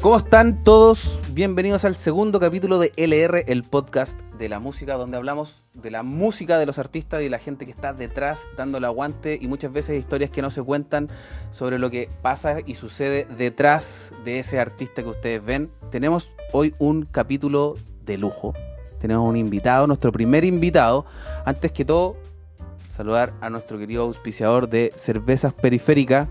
[0.00, 1.20] ¿Cómo están todos?
[1.34, 6.02] Bienvenidos al segundo capítulo de LR, el podcast de la música, donde hablamos de la
[6.02, 9.46] música de los artistas y de la gente que está detrás dando el aguante y
[9.46, 11.10] muchas veces historias que no se cuentan
[11.50, 15.70] sobre lo que pasa y sucede detrás de ese artista que ustedes ven.
[15.90, 17.76] Tenemos hoy un capítulo
[18.06, 18.54] de lujo.
[19.00, 21.04] Tenemos un invitado, nuestro primer invitado.
[21.44, 22.16] Antes que todo,
[22.88, 26.26] saludar a nuestro querido auspiciador de cervezas periférica,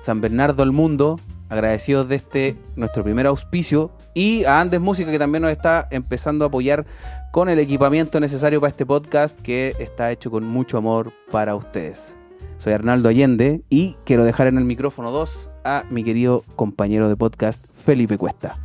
[0.00, 1.18] San Bernardo al Mundo,
[1.50, 6.44] agradecidos de este nuestro primer auspicio y a Andes Música que también nos está empezando
[6.44, 6.86] a apoyar
[7.32, 12.16] con el equipamiento necesario para este podcast que está hecho con mucho amor para ustedes.
[12.58, 17.16] Soy Arnaldo Allende y quiero dejar en el micrófono 2 a mi querido compañero de
[17.16, 18.58] podcast Felipe Cuesta.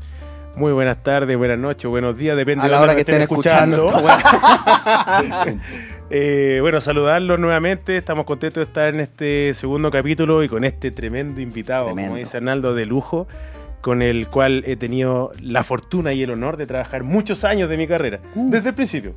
[0.56, 3.22] Muy buenas tardes, buenas noches, buenos días, depende A de la la hora que estén
[3.22, 3.88] escuchando.
[6.18, 7.98] Eh, bueno, saludarlos nuevamente.
[7.98, 12.12] Estamos contentos de estar en este segundo capítulo y con este tremendo invitado, Tremendo.
[12.12, 13.28] como dice Arnaldo, de lujo,
[13.82, 17.76] con el cual he tenido la fortuna y el honor de trabajar muchos años de
[17.76, 18.50] mi carrera, Uh.
[18.50, 19.16] desde el principio.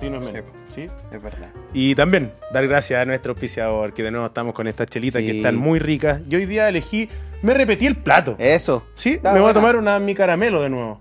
[0.00, 0.88] Sí, no es menos, ¿sí?
[1.12, 1.50] Es verdad.
[1.72, 5.26] Y también dar gracias a nuestro auspiciador, que de nuevo estamos con estas chelitas Sí.
[5.28, 6.22] que están muy ricas.
[6.28, 7.08] Yo hoy día elegí,
[7.42, 8.34] me repetí el plato.
[8.40, 8.84] Eso.
[8.94, 11.00] Sí, Está me voy a tomar una mi caramelo de nuevo.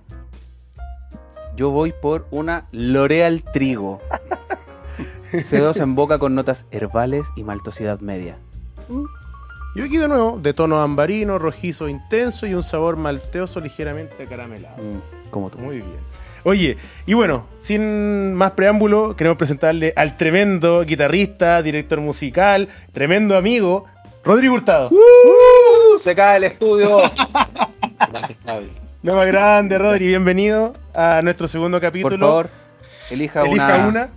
[1.55, 3.99] Yo voy por una L'Oreal Trigo.
[5.31, 8.37] C2 en boca con notas herbales y maltosidad media.
[9.73, 14.75] Y aquí de nuevo, de tono ambarino, rojizo intenso y un sabor malteoso ligeramente acaramelado.
[14.77, 15.59] Mm, como tú.
[15.59, 15.99] Muy bien.
[16.43, 23.85] Oye, y bueno, sin más preámbulo, queremos presentarle al tremendo guitarrista, director musical, tremendo amigo,
[24.25, 24.89] Rodrigo Hurtado.
[24.89, 25.99] ¡Uh!
[25.99, 26.97] se cae el estudio.
[28.11, 28.69] Gracias, Claudio.
[29.03, 32.17] Lo más grande, Rodri, bienvenido a nuestro segundo capítulo.
[32.17, 32.49] Por favor,
[33.09, 33.87] elija, elija una.
[33.87, 34.09] una.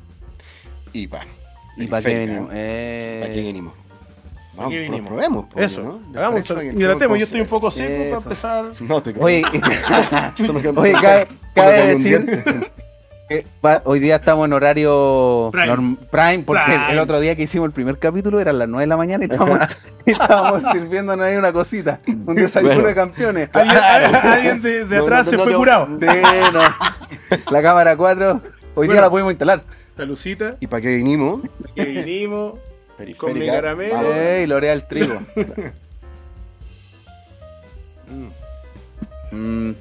[0.95, 1.20] Y pa.
[1.77, 2.50] ¿Y para qué venimos?
[2.55, 3.19] ¿eh?
[3.20, 3.75] ¿Para qué Eh, venimos?
[3.75, 3.84] ¿Para
[4.56, 5.09] Vamos, qué pro- vinimos?
[5.11, 5.45] probemos.
[5.53, 6.01] pues, Eso, ¿no?
[6.19, 8.11] hagamos, hidratemos, yo estoy un poco seco Eso.
[8.11, 8.64] para empezar.
[8.89, 9.25] No te creo.
[9.25, 9.42] Oye,
[11.55, 12.27] cabe, decir
[13.28, 15.67] que va- hoy día estamos en horario Prime.
[15.67, 16.92] norm- prime, porque Prime.
[16.92, 19.29] el otro día que hicimos el primer capítulo eran las 9 de la mañana y
[19.30, 19.61] estábamos,
[20.07, 22.89] estábamos sirviéndonos ahí una cosita, un desayuno Bueno.
[22.89, 23.48] de campeones.
[23.52, 25.89] Alguien, alguien de, de No, atrás no, se no fue curado.
[25.98, 26.07] Sí,
[26.52, 26.61] no.
[27.51, 28.40] La cámara 4,
[28.74, 29.63] hoy día la pudimos instalar.
[29.97, 31.41] Salucita, ¿Y para qué vinimos?
[31.75, 32.55] que vinimos.
[32.97, 33.19] Periférica.
[33.27, 34.13] Con mi caramelo.
[34.15, 35.15] Ey, L'Oreal Trigo.
[39.33, 39.71] Mm.
[39.71, 39.75] Mm,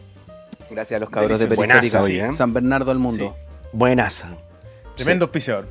[0.72, 1.46] Gracias a los cabros de.
[1.48, 1.76] Periférica.
[2.00, 2.34] Buenaza hoy, ¿eh?
[2.34, 3.36] San Bernardo al mundo.
[3.74, 4.30] Buenaza.
[4.96, 5.68] Tremendo auspiciador.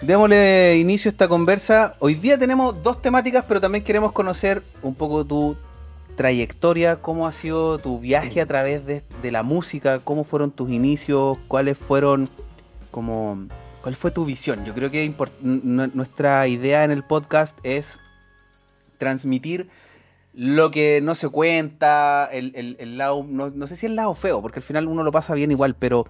[0.00, 1.94] Démosle inicio a esta conversa.
[2.00, 5.56] Hoy día tenemos dos temáticas, pero también queremos conocer un poco tu
[6.18, 10.68] trayectoria, cómo ha sido tu viaje a través de, de la música, cómo fueron tus
[10.68, 12.28] inicios, cuáles fueron
[12.90, 13.46] como
[13.82, 14.64] cuál fue tu visión.
[14.66, 17.98] Yo creo que nuestra idea en el podcast es
[18.98, 19.68] transmitir
[20.34, 24.42] lo que no se cuenta, el, el- lado, no, no sé si el lado feo,
[24.42, 26.06] porque al final uno lo pasa bien igual, pero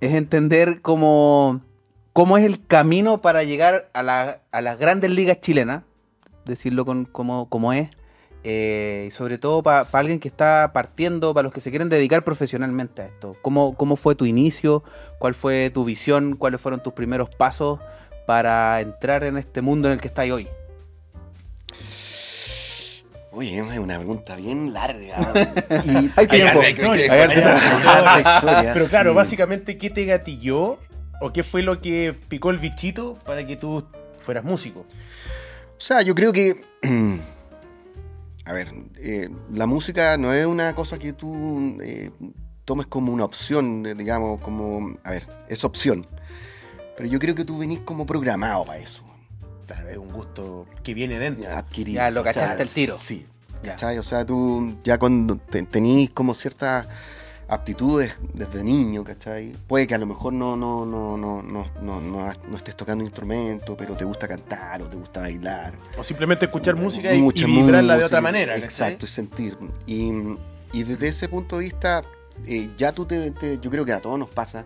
[0.00, 1.60] es entender cómo,
[2.12, 5.82] cómo es el camino para llegar a, la- a las grandes ligas chilenas,
[6.44, 7.90] decirlo con, como es,
[8.44, 12.24] eh, y sobre todo para alguien que está partiendo, para los que se quieren dedicar
[12.24, 13.36] profesionalmente a esto.
[13.42, 14.84] ¿Cómo, ¿Cómo fue tu inicio?
[15.18, 16.36] ¿Cuál fue tu visión?
[16.36, 17.80] ¿Cuáles fueron tus primeros pasos
[18.26, 20.48] para entrar en este mundo en el que estás hoy?
[23.32, 25.16] Oye, es una pregunta bien larga.
[25.84, 26.60] Y Hay tiempo.
[28.74, 29.16] Pero claro, sí.
[29.16, 30.78] básicamente, ¿qué te gatilló
[31.20, 33.86] o qué fue lo que picó el bichito para que tú
[34.18, 34.80] fueras músico?
[34.80, 36.64] O sea, yo creo que.
[38.48, 42.10] A ver, eh, la música no es una cosa que tú eh,
[42.64, 44.96] tomes como una opción, eh, digamos, como.
[45.04, 46.06] A ver, es opción.
[46.96, 49.02] Pero yo creo que tú venís como programado para eso.
[49.66, 51.48] Claro, es un gusto que viene dentro.
[51.54, 51.96] Adquirido.
[51.96, 52.42] Ya lo ¿cachai?
[52.42, 52.96] cachaste al tiro.
[52.96, 53.26] Sí.
[53.62, 53.72] Ya.
[53.72, 53.98] ¿cachai?
[53.98, 56.86] O sea, tú ya cuando te- tenís como ciertas
[57.48, 59.54] aptitudes desde niño, ¿cachai?
[59.66, 63.02] Puede que a lo mejor no, no, no, no, no, no, no, no estés tocando
[63.02, 65.72] instrumento, pero te gusta cantar o te gusta bailar.
[65.96, 67.20] O simplemente escuchar música y, y
[67.62, 68.52] vibrarla de otra manera.
[68.54, 68.64] ¿cachai?
[68.68, 69.56] Exacto, y sentir.
[69.86, 70.10] Y,
[70.72, 72.02] y desde ese punto de vista,
[72.46, 74.64] eh, ya tú te, te- Yo creo que a todos nos pasa,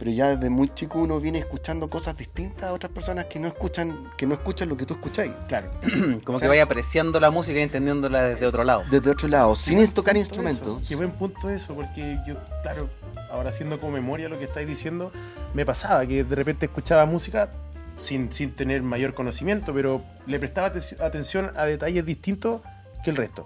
[0.00, 3.46] pero ya desde muy chico uno viene escuchando cosas distintas a otras personas que no
[3.48, 5.30] escuchan, que no escuchan lo que tú escucháis.
[5.46, 5.70] Claro.
[6.24, 8.82] Como que vaya apreciando la música y entendiéndola desde otro lado.
[8.90, 10.78] Desde otro lado, sin tocar instrumentos.
[10.80, 12.88] eso, Qué buen punto eso, porque yo, claro,
[13.30, 15.12] ahora haciendo como memoria lo que estáis diciendo,
[15.52, 17.50] me pasaba que de repente escuchaba música
[17.98, 22.62] sin, sin tener mayor conocimiento, pero le prestaba atenci- atención a detalles distintos
[23.04, 23.44] que el resto.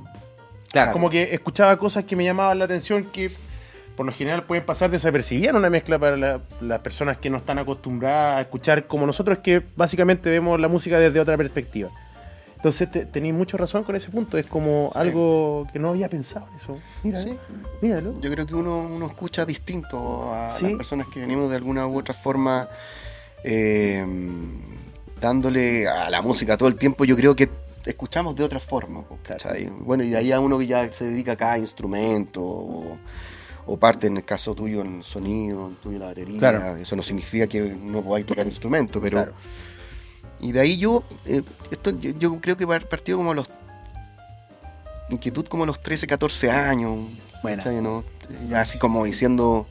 [0.70, 0.92] Claro.
[0.92, 3.32] Como que escuchaba cosas que me llamaban la atención que
[3.96, 7.36] por lo general pueden pasar desapercibidas en una mezcla para la- las personas que no
[7.38, 11.90] están acostumbradas a escuchar como nosotros que básicamente vemos la música desde otra perspectiva.
[12.56, 14.38] Entonces te- tenéis mucha razón con ese punto.
[14.38, 16.78] Es como algo que no había pensado eso.
[17.02, 17.28] Sí.
[17.30, 17.38] ¿eh?
[17.82, 18.18] míralo.
[18.22, 20.64] Yo creo que uno, uno escucha distinto a Sí.
[20.68, 22.66] las personas que venimos de alguna u otra forma
[23.44, 24.04] eh,
[25.20, 27.04] dándole a la música todo el tiempo.
[27.04, 27.48] Yo creo que
[27.84, 29.04] escuchamos de otra forma.
[29.80, 32.96] Bueno, y ahí a uno que ya se dedica a cada instrumento o,
[33.66, 36.38] o parte, en el caso tuyo, en sonido, en tuyo la batería.
[36.38, 36.76] Claro.
[36.76, 39.16] Eso no significa que no podáis tocar instrumento, pero...
[39.18, 39.32] Claro.
[40.40, 43.48] Y de ahí yo, eh, esto, yo, yo creo que par- partió como los...
[45.10, 47.08] Inquietud como a los 13, 14 años.
[47.42, 47.62] Buena.
[47.62, 48.04] ¿cachai, no?
[48.48, 49.66] Ya así como diciendo,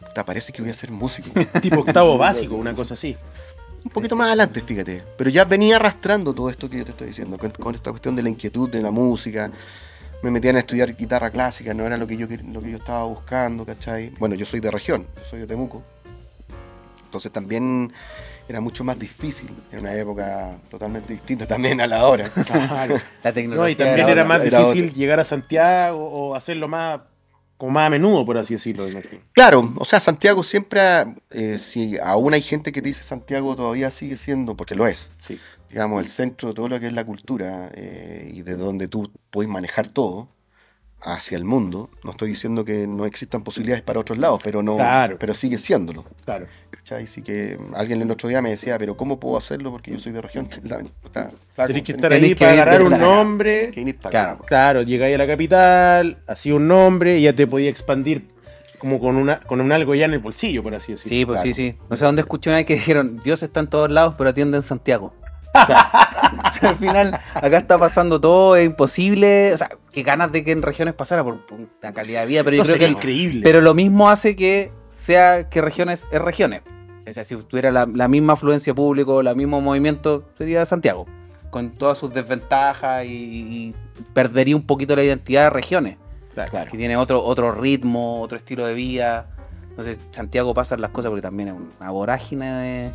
[0.00, 1.28] "Puta, parece que voy a ser músico.
[1.60, 3.16] Tipo octavo básico, una cosa así.
[3.84, 5.02] Un poquito más adelante, fíjate.
[5.18, 8.14] Pero ya venía arrastrando todo esto que yo te estoy diciendo, con, con esta cuestión
[8.14, 9.50] de la inquietud de la música.
[10.22, 13.04] Me metían a estudiar guitarra clásica, no era lo que yo, lo que yo estaba
[13.04, 14.10] buscando, ¿cachai?
[14.18, 15.82] Bueno, yo soy de región, soy de Temuco.
[17.04, 17.92] Entonces también
[18.46, 22.30] era mucho más difícil, en una época totalmente distinta también a la hora.
[23.22, 23.56] La tecnología.
[23.56, 24.96] No, y también era más era difícil otra.
[24.96, 27.00] llegar a Santiago o hacerlo más
[27.56, 28.86] como más a menudo, por así decirlo.
[29.32, 30.80] Claro, o sea, Santiago siempre,
[31.30, 35.10] eh, si aún hay gente que te dice Santiago todavía sigue siendo, porque lo es,
[35.18, 35.38] Sí.
[35.70, 39.10] Digamos, el centro de todo lo que es la cultura eh, y de donde tú
[39.30, 40.28] puedes manejar todo
[41.02, 41.88] hacia el mundo.
[42.04, 45.16] No estoy diciendo que no existan posibilidades para otros lados, pero no, Claro.
[45.18, 46.04] pero sigue siéndolo.
[46.26, 46.46] Claro.
[46.70, 47.04] ¿Cachai?
[47.04, 49.70] Así que alguien el otro día me decía, pero ¿cómo puedo hacerlo?
[49.70, 50.46] Porque yo soy de región.
[51.66, 53.70] Tenés que estar ahí que para agarrar un la- nombre.
[53.70, 54.38] que ir para Claro.
[54.46, 58.28] Claro, llegáis a la capital, hacía un nombre y ya te podía expandir
[58.78, 61.08] como con una con un algo ya en el bolsillo, por así decirlo.
[61.16, 61.54] Sí, pues Claro.
[61.54, 61.76] sí, sí.
[61.90, 64.56] No sé dónde escuché una vez que dijeron, Dios está en todos lados, pero atiende
[64.56, 65.12] en Santiago.
[65.54, 65.66] O
[66.52, 69.52] sea, al final, acá está pasando todo, es imposible.
[69.52, 72.44] O sea, qué ganas de que en regiones pasara por, por la calidad de vida,
[72.44, 73.40] pero yo No, creo que increíble.
[73.42, 76.62] Pero lo mismo hace que sea que regiones es regiones.
[77.08, 81.06] O sea, si tuviera la, la misma afluencia público, el mismo movimiento, sería Santiago.
[81.50, 83.74] Con todas sus desventajas y, y
[84.12, 85.96] perdería un poquito la identidad de regiones.
[86.34, 86.70] Claro.
[86.70, 89.26] Que tiene otro, otro ritmo, otro estilo de vida.
[89.70, 92.92] Entonces, Santiago pasan las cosas porque también es una vorágine de.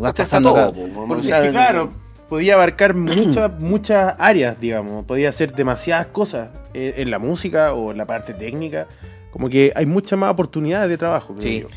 [0.00, 0.74] Vas Está pasando todo,
[1.08, 1.92] Porque claro,
[2.28, 5.04] podía abarcar muchas muchas áreas, digamos.
[5.04, 8.86] Podía hacer demasiadas cosas en la música o en la parte técnica.
[9.30, 11.60] Como que hay muchas más oportunidades de trabajo, creo Sí.
[11.62, 11.68] yo.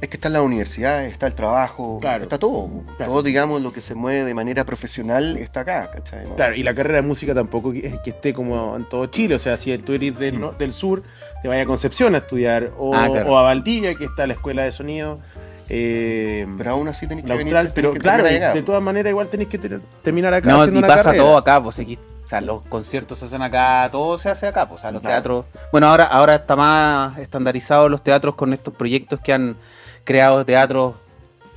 [0.00, 2.22] Es que está en la universidad, está el trabajo, Claro.
[2.22, 2.70] está todo.
[2.96, 3.12] Claro.
[3.12, 6.26] Todo, digamos, lo que se mueve de manera profesional está acá, ¿cachai?
[6.26, 6.36] ¿no?
[6.36, 9.34] Claro, y la carrera de música tampoco es que esté como en todo Chile.
[9.34, 11.02] O sea, si tú eres del, no- del sur,
[11.42, 12.70] te vayas a Concepción a estudiar.
[12.78, 13.30] O, Ah, claro.
[13.30, 15.18] o a Valdivia, que está la escuela de sonido.
[15.72, 17.44] Eh, Pero aún así tenés que venir.
[17.56, 18.54] Austral, tenés pero que claro, acá.
[18.54, 20.48] de todas maneras igual tenés que ter- terminar acá.
[20.48, 21.22] No, haciendo y una pasa carrera.
[21.24, 24.68] todo acá, pues aquí, o sea, los conciertos se hacen acá, todo se hace acá,
[24.68, 25.14] pues, o sea, los Claro.
[25.14, 25.44] teatros.
[25.70, 29.56] Bueno, ahora, ahora está más estandarizado los teatros con estos proyectos que han
[30.02, 30.94] creado teatros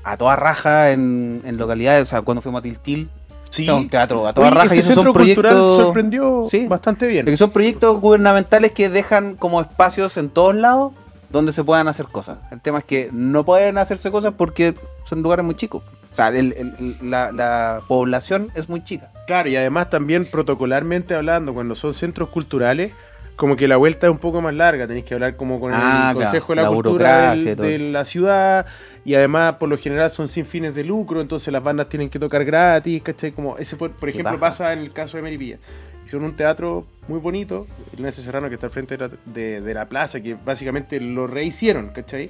[0.03, 3.09] a toda raja en, en localidades, o sea, cuando fuimos a Tiltil,
[3.49, 3.63] Sí.
[3.63, 5.77] o sea, un teatro a toda Oye, raja ese y esos son centro cultural proyectos
[5.83, 6.67] sorprendió Sí.
[6.67, 7.25] bastante bien.
[7.25, 10.91] que son proyectos gubernamentales que dejan como espacios en todos lados
[11.33, 12.37] donde se puedan hacer cosas.
[12.51, 15.83] El tema es que no pueden hacerse cosas porque son lugares muy chicos.
[16.11, 19.11] O sea, el- el- la, la población es muy chica.
[19.27, 22.93] Claro, y además también protocolarmente hablando, cuando son centros culturales,
[23.35, 25.77] como que la vuelta es un poco más larga, tenéis que hablar como con Ah,
[25.77, 28.67] el claro, Consejo de la, la Cultura del- de la ciudad,
[29.03, 32.19] y además por lo general son sin fines de lucro, entonces las bandas tienen que
[32.19, 33.31] tocar gratis, ¿cachai?
[33.31, 35.57] Como ese, por, por ejemplo, pasa en el caso de Meripilla.
[36.05, 39.61] Hicieron un teatro muy bonito, el Ignacio Serrano, que está al frente de la, de-
[39.61, 42.29] de la plaza, que básicamente lo rehicieron, ¿cachai?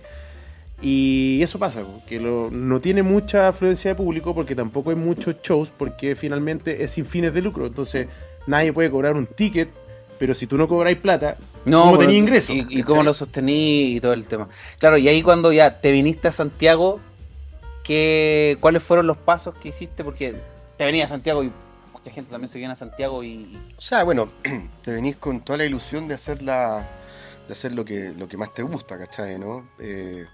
[0.82, 5.36] Y eso pasa, que lo- no tiene mucha afluencia de público porque tampoco hay muchos
[5.42, 7.66] shows porque finalmente es sin fines de lucro.
[7.68, 8.08] Entonces
[8.48, 9.70] nadie puede cobrar un ticket,
[10.20, 12.56] pero si tú no cobráis plata, ¿cómo pero- tenías ingresos?
[12.70, 14.50] Y, cómo lo sostení y todo el tema.
[14.80, 17.00] Claro, y ahí cuando ya te viniste a Santiago,
[17.84, 20.04] ¿qué, ¿cuáles fueron los pasos que hiciste?
[20.04, 20.36] Porque
[20.78, 21.52] te venía a Santiago y
[22.04, 23.58] mucha gente también se viene a Santiago y...
[23.78, 24.30] O sea, bueno,
[24.84, 26.86] te venís con toda la ilusión de hacer la,
[27.48, 29.40] de hacer lo que, lo que más te gusta, ¿cachai?
[29.40, 29.70] ¿no?
[29.80, 30.26] Eh,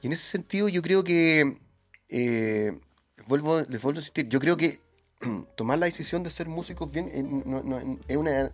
[0.00, 1.58] y en ese sentido yo creo que
[2.08, 2.80] eh,
[3.26, 4.80] vuelvo, les vuelvo a insistir, yo creo que
[5.56, 8.52] tomar la decisión de ser músicos bien eh, no, es una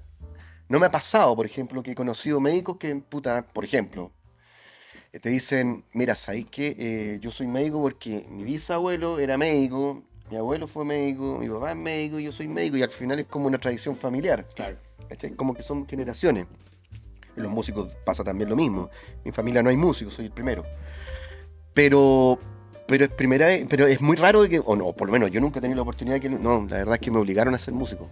[0.68, 4.12] no me ha pasado, por ejemplo, que he conocido médicos que, puta, por ejemplo,
[5.20, 6.76] te dicen, mira, ¿sabes qué?
[6.78, 11.70] Eh, yo soy médico porque mi bisabuelo era médico, mi abuelo fue médico, mi papá
[11.72, 14.46] es médico, yo soy médico, y al final es como una tradición familiar.
[14.54, 14.76] Claro.
[15.08, 15.32] ¿cachai?
[15.32, 16.46] Como que son generaciones.
[17.36, 18.90] En los músicos pasa también lo mismo.
[19.16, 20.64] En mi familia no hay músicos, soy el primero.
[21.74, 22.38] Pero,
[22.86, 25.40] pero es primera vez- pero es muy raro que, o no, por lo menos yo
[25.40, 27.58] nunca he tenido la oportunidad de que, no, la verdad es que me obligaron a
[27.58, 28.08] ser músico.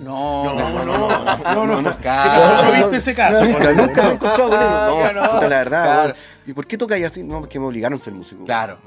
[0.00, 1.96] No, No, no, no, no, no, no.
[1.98, 2.64] Claro.
[2.64, 3.44] ¿No viste ese caso?
[3.44, 5.12] Nunca, nunca me he encontrado.
[5.12, 6.16] No, la verdad.
[6.46, 7.22] ¿Y por qué tocáis así?
[7.22, 8.44] No, es que me obligaron a ser músico.
[8.44, 8.78] Claro.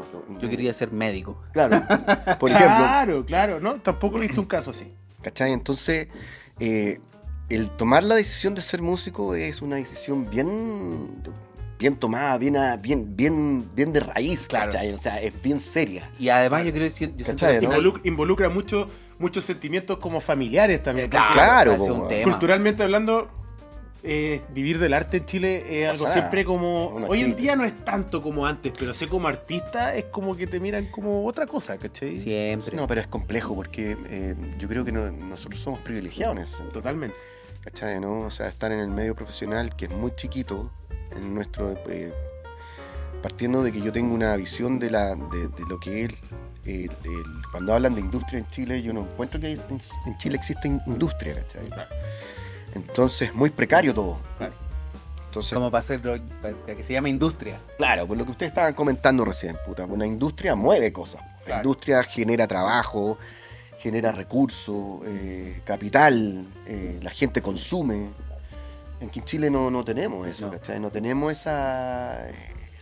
[0.42, 1.38] Yo quería ser médico.
[1.54, 1.82] Claro.
[2.40, 4.92] Por ejemplo, Claro, claro, no, tampoco viste un caso así.
[5.22, 5.54] ¿Cachai?
[5.54, 6.08] Entonces,
[6.60, 7.00] eh,
[7.50, 11.10] el tomar la decisión de ser músico es una decisión bien
[11.78, 14.72] bien tomada, bien, a- bien, bien, bien de raíz, Claro.
[14.72, 14.94] ¿cachai?
[14.94, 16.10] O sea, es bien seria.
[16.20, 17.12] Y además yo creo que
[17.62, 18.90] yo involucra mucho,
[19.20, 21.08] muchos sentimientos como familiares también.
[21.08, 22.32] Eh, Claro, ese es un po, tema.
[22.32, 23.30] Culturalmente hablando,
[24.08, 26.94] eh, vivir del arte en Chile es algo siempre como...
[27.08, 30.46] Hoy en día no es tanto como antes, pero sé como artista es como que
[30.48, 32.16] te miran como otra cosa, ¿cachai?
[32.16, 32.76] Siempre.
[32.76, 36.70] No, pero es complejo porque eh, yo creo que no- nosotros somos privilegiados en.
[36.70, 37.16] Totalmente.
[37.66, 38.00] ¿Cachai?
[38.00, 38.22] ¿no?
[38.22, 40.72] O sea, estar en el medio profesional que es muy chiquito,
[41.12, 42.14] en nuestro eh,
[43.22, 46.12] partiendo de que yo tengo una visión de la de, de lo que es
[46.66, 49.60] el- el- cuando hablan de industria en Chile, yo no encuentro que en,
[50.06, 51.68] en Chile existe in- industria, ¿cachai?
[52.76, 54.20] Entonces, muy precario todo.
[54.38, 54.54] Claro.
[55.28, 57.58] Entonces, Como para hacerlo, para que se llame industria.
[57.78, 61.22] Claro, por lo que ustedes estaban comentando recién, puta, una industria mueve cosas.
[61.22, 61.62] La Claro.
[61.64, 63.18] industria genera trabajo,
[63.80, 68.10] genera recursos, eh, capital, eh, la gente consume.
[69.02, 70.52] En Chile no, no tenemos eso, No.
[70.54, 70.80] ¿cachai?
[70.80, 72.28] No tenemos esa,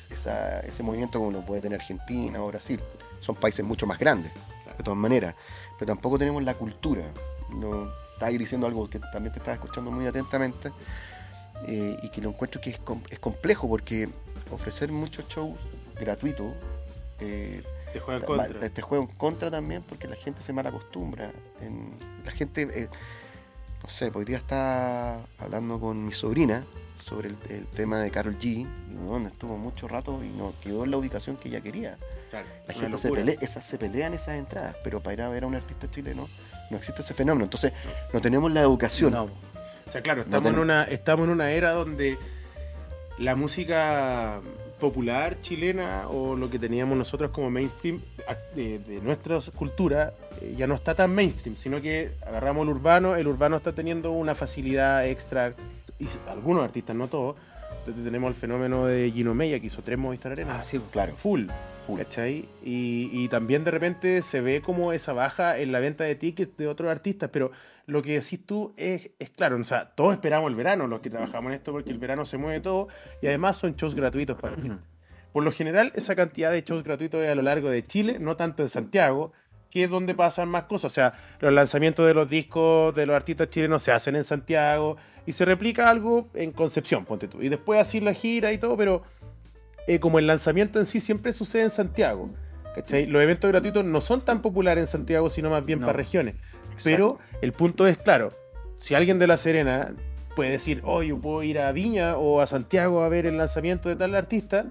[0.09, 2.79] esa- ese movimiento como lo puede tener Argentina o Brasil.
[3.19, 4.31] Son países mucho más grandes,
[4.77, 5.35] de todas maneras.
[5.79, 7.03] Pero tampoco tenemos la cultura.
[7.49, 10.71] No, estabas diciendo algo que también te estaba escuchando muy atentamente
[11.67, 14.07] eh, y que lo encuentro que es, com- es complejo porque
[14.51, 15.57] ofrecer muchos shows
[15.99, 16.53] gratuitos
[17.19, 18.59] eh, Te juegan te- contra.
[18.59, 21.31] te, te juega en contra también porque la gente se mal acostumbra.
[21.61, 21.91] En,
[22.25, 22.89] la gente, eh,
[23.83, 26.63] no sé, hoy día está hablando con mi sobrina
[27.01, 28.67] sobre el, el tema de Carol G.
[29.05, 31.97] Bueno, estuvo mucho rato y no quedó en la ubicación que ella quería.
[32.29, 35.43] Claro, La gente se, pelea, esas, se pelean esas entradas, pero para ir a ver
[35.43, 36.27] a un artista chileno
[36.71, 37.43] no existe ese fenómeno.
[37.45, 37.73] Entonces,
[38.11, 39.11] no tenemos la educación.
[39.11, 39.23] No.
[39.25, 42.17] O sea, claro, No estamos, en una, estamos en una era donde
[43.19, 44.41] la música
[44.83, 48.01] popular chilena o lo que teníamos nosotros como mainstream
[48.53, 53.15] de, de nuestra cultura eh, ya no está tan mainstream, sino que agarramos el urbano,
[53.15, 55.53] el urbano está teniendo una facilidad extra,
[55.99, 57.37] y algunos artistas, no todos,
[57.79, 60.59] entonces tenemos el fenómeno de Gino Meya que hizo tres Movistar Arena.
[60.59, 60.81] Ah, sí.
[60.91, 61.15] Claro.
[61.15, 61.47] Full.
[61.97, 62.47] ¿Cachai?
[62.63, 66.57] Y, y también de repente se ve como esa baja en la venta de tickets
[66.57, 67.51] de otros artistas, pero
[67.85, 71.09] lo que decís tú es, es claro, o sea, todos esperamos el verano, los que
[71.09, 72.87] trabajamos en esto, porque el verano se mueve todo
[73.21, 74.71] y además son shows gratuitos para mí.
[75.33, 78.37] Por lo general, esa cantidad de shows gratuitos es a lo largo de Chile, no
[78.37, 79.33] tanto en Santiago,
[79.69, 80.91] que es donde pasan más cosas.
[80.91, 84.97] O sea, los lanzamientos de los discos de los artistas chilenos se hacen en Santiago
[85.25, 87.41] y se replica algo en Concepción, ponte tú.
[87.41, 89.01] Y después así la gira y todo, pero
[89.87, 92.29] eh, como el lanzamiento en sí siempre sucede en Santiago.
[92.75, 93.05] ¿cachai?
[93.05, 95.85] Los eventos gratuitos no son tan populares en Santiago, sino más bien No.
[95.87, 96.35] para regiones.
[96.83, 98.33] Pero el punto es, claro,
[98.77, 99.93] si alguien de La Serena
[100.35, 103.89] puede decir, oh, yo puedo ir a Viña o a Santiago a ver el lanzamiento
[103.89, 104.65] de tal artista,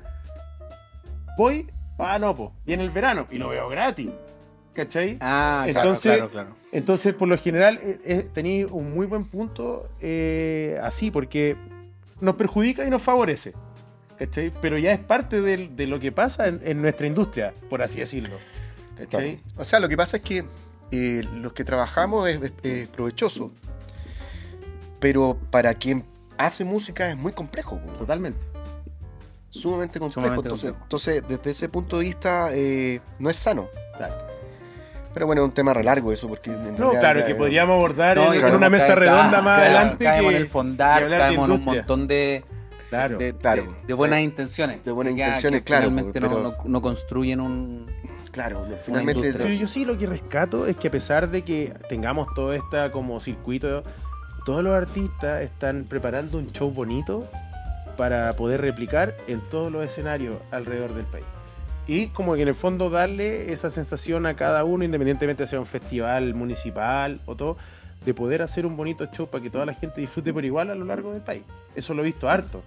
[1.37, 4.11] voy, ah, no, pues, viene el verano y lo veo gratis.
[4.75, 5.19] ¿Cachai?
[5.21, 6.57] Ah, claro, Entonces- claro, claro.
[6.73, 11.57] Entonces, por lo general, eh, eh, tenéis un muy buen punto eh, así, porque
[12.21, 13.52] nos perjudica y nos favorece.
[14.26, 14.52] ¿Cachai?
[14.61, 18.37] Pero ya es parte de, lo que pasa en, en nuestra industria, por así decirlo.
[18.97, 19.37] ¿Cachai?
[19.38, 19.55] Claro.
[19.61, 20.45] O sea, lo que pasa es que
[20.91, 23.50] eh, los que trabajamos es, es- es provechoso,
[25.00, 26.05] pero para quien
[26.38, 27.81] hace música es muy complejo.
[27.99, 28.38] Totalmente.
[29.50, 30.21] sumamente complejo.
[30.21, 30.85] Sumamente entonces, complejo.
[30.85, 33.69] entonces, desde ese punto de vista, eh, no es sano.
[33.97, 34.14] Claro.
[35.12, 37.75] Pero bueno, es un tema re largo eso, porque en No, realidad claro, que podríamos
[37.75, 40.05] abordar No, en, una mesa cae- redonda ah, más adelante.
[40.05, 42.45] Caemos que- en el fondar, caemos en un montón de,
[42.99, 43.19] Claro.
[43.19, 43.63] de, Claro.
[43.63, 44.85] de- de buenas intenciones.
[44.85, 47.87] De buenas intenciones, que claro, Finalmente no, pero- no- no construyen un.
[48.31, 49.33] Claro, finalmente.
[49.33, 52.91] Pero yo sí lo que rescato es que a pesar de que tengamos todo este
[52.91, 53.83] como circuito,
[54.47, 57.29] todos los artistas están preparando un show bonito
[57.97, 61.25] para poder replicar en todos los escenarios alrededor del país.
[61.87, 65.67] Y como que en el fondo darle esa sensación a cada uno, independientemente sea un
[65.67, 67.57] festival municipal o todo,
[68.07, 70.75] de poder hacer un bonito show para que toda la gente disfrute por igual a
[70.75, 71.43] lo largo del país.
[71.75, 72.63] Eso lo he visto harto.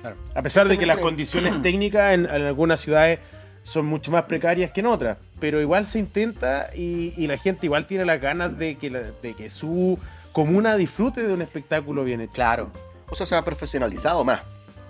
[0.00, 0.16] Claro.
[0.34, 3.18] A pesar de que las condiciones técnicas en, en algunas ciudades
[3.62, 7.66] son mucho más precarias que en otras, pero igual se intenta y, y la gente
[7.66, 9.98] igual tiene las ganas de que, la- de que su
[10.32, 12.32] comuna disfrute de un espectáculo bien hecho.
[12.32, 12.70] Claro.
[13.10, 14.40] O sea, se ha profesionalizado más,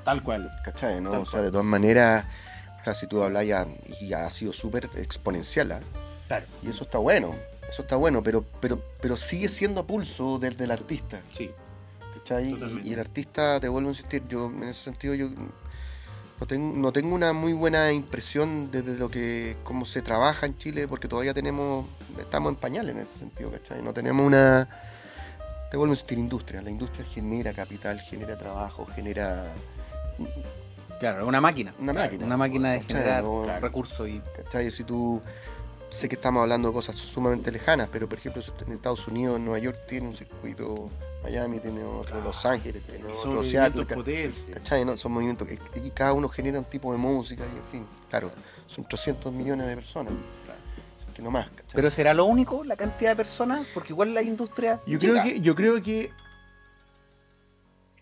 [0.05, 0.51] Tal cual.
[0.65, 1.01] ¿cachai?
[1.01, 1.11] ¿no?
[1.11, 1.45] Tal O sea, cual.
[1.45, 2.25] de todas maneras,
[2.81, 3.67] o sea, si tú hablas ya,
[4.17, 5.81] ha sido súper exponencial, ¿ah?
[6.29, 6.47] Claro.
[6.63, 7.35] y eso está bueno,
[7.69, 11.21] eso está bueno, pero, pero, pero sigue siendo a pulso del, del artista.
[11.33, 11.51] Sí.
[12.29, 12.57] ¿Cachai?
[12.85, 15.31] Y, el artista, te vuelvo a insistir, yo en ese sentido yo
[16.41, 20.47] no tengo, no tengo una muy buena impresión de, de lo que, cómo se trabaja
[20.47, 21.87] en Chile, porque todavía tenemos,
[22.19, 23.83] estamos en pañales en ese sentido, ¿cachai?
[23.83, 24.69] No tenemos una,
[25.71, 26.63] te vuelvo a insistir, industria.
[26.63, 29.47] La industria genera capital, genera trabajo, genera,
[31.01, 31.73] Claro, una máquina.
[31.79, 32.27] Una máquina.
[32.27, 32.97] Una máquina de ¿Cachai?
[32.97, 34.21] generar No, recursos y.
[34.37, 34.71] ¿cachai?
[34.71, 35.23] Si tú,
[35.91, 39.59] sé que estamos hablando de cosas sumamente lejanas, pero por ejemplo en Estados Unidos, Nueva
[39.59, 40.91] York tiene un circuito,
[41.23, 44.55] Miami tiene otro, Los Ángeles tiene son otro, movimientos Seattle, potentes.
[44.55, 44.85] ¿cachai?
[44.85, 44.97] ¿no?
[44.97, 48.31] Son movimientos que y cada uno genera un tipo de música y en fin, claro,
[48.67, 50.13] son 300 millones de personas,
[50.97, 51.75] Así que no más, ¿cachai?
[51.75, 54.81] Pero será lo único la cantidad de personas, porque igual la industria.
[54.87, 55.23] Yo llega.
[55.23, 56.11] creo, que, yo creo que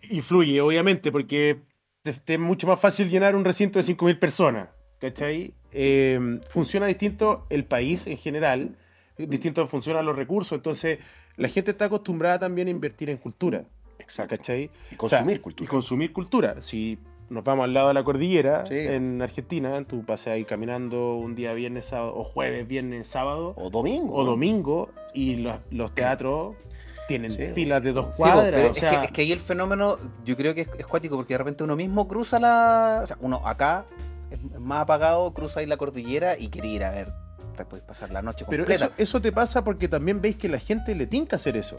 [0.09, 1.61] influye, obviamente, porque
[2.03, 4.69] es mucho más fácil llenar un recinto de 5.000 personas.
[4.99, 5.53] ¿Cachai?
[5.71, 8.75] Eh, funciona distinto el país en general,
[9.15, 10.99] distinto funcionan los recursos, entonces
[11.37, 13.63] la gente está acostumbrada también a invertir en cultura.
[13.99, 14.35] Exacto.
[14.37, 14.69] ¿Cachai?
[14.91, 15.65] Y consumir O sea, cultura.
[15.65, 16.61] Y consumir cultura.
[16.61, 18.75] Si nos vamos al lado de la cordillera, Sí.
[18.77, 23.69] en Argentina, tú pasas ahí caminando un día viernes, sábado, o jueves, viernes, sábado, O
[23.69, 24.13] domingo.
[24.15, 26.55] o domingo y los, los teatros
[27.07, 27.47] tienen Sí.
[27.53, 28.51] filas de dos Sí, cuadras.
[28.53, 31.15] pero o es, que, es que ahí el fenómeno, yo creo que es, es cuático,
[31.17, 32.99] porque de repente uno mismo cruza la.
[33.03, 33.85] O sea, uno acá
[34.31, 37.11] es más apagado, cruza ahí la cordillera y quiere ir a ver.
[37.57, 38.85] Te puedes pasar la noche pero completa.
[38.85, 41.77] eso, eso te pasa porque también veis que la gente le tinca hacer eso.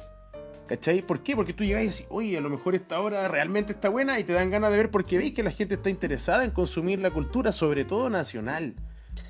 [0.69, 1.01] ¿Cachai?
[1.01, 1.35] ¿Por qué?
[1.35, 4.25] Porque tú llegáis y decís, oye, a lo mejor esta hora realmente está buena y
[4.25, 7.11] te dan ganas de ver porque veis que la gente está interesada en consumir la
[7.11, 8.75] cultura, sobre todo nacional.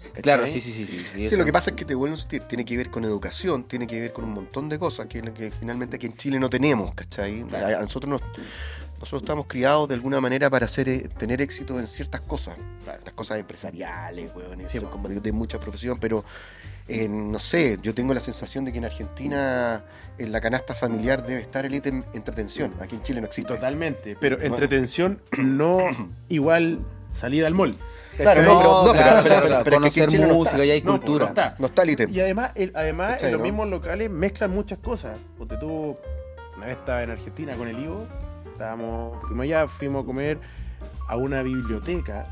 [0.09, 0.23] ¿Cachai?
[0.23, 0.85] Claro, sí, sí, sí.
[0.85, 3.05] sí, sí, lo que pasa es que te vuelvo a insistir, tiene que ver con
[3.05, 6.41] educación, tiene que ver con un montón de cosas que, que finalmente aquí en Chile
[6.41, 7.45] no tenemos, ¿cachai?
[7.45, 7.79] Claro.
[7.79, 8.23] A nosotros nos,
[8.99, 13.01] nosotros estamos criados de alguna manera para hacer, eh, tener éxito en ciertas cosas, Claro.
[13.05, 16.25] las cosas empresariales, weón, Sí, como de, de mucha profesión, pero
[16.89, 19.85] eh, no sé, yo tengo la sensación de que en Argentina
[20.19, 23.55] en la canasta familiar debe estar el ítem entretención, aquí en Chile no existe.
[23.55, 24.17] Totalmente.
[24.21, 25.79] Pero entretención no
[26.29, 26.81] igual
[27.13, 27.77] salida al mall.
[28.17, 30.35] Claro, no, pero- no, claro, pero- claro, pero- pero es que aquí en Chile no
[30.35, 30.65] música está.
[30.67, 31.25] y hay cultura.
[31.27, 31.55] no está.
[31.59, 32.11] No está el ítem.
[32.13, 35.17] Y además, el- además ¿Cachai, en los mismos locales mezclan muchas cosas.
[35.37, 35.97] Porque tú,
[36.57, 38.09] una vez estaba en Argentina con el Ivo,
[38.63, 40.39] estábamos, fuimos allá, fuimos a comer
[41.09, 42.25] a una biblioteca,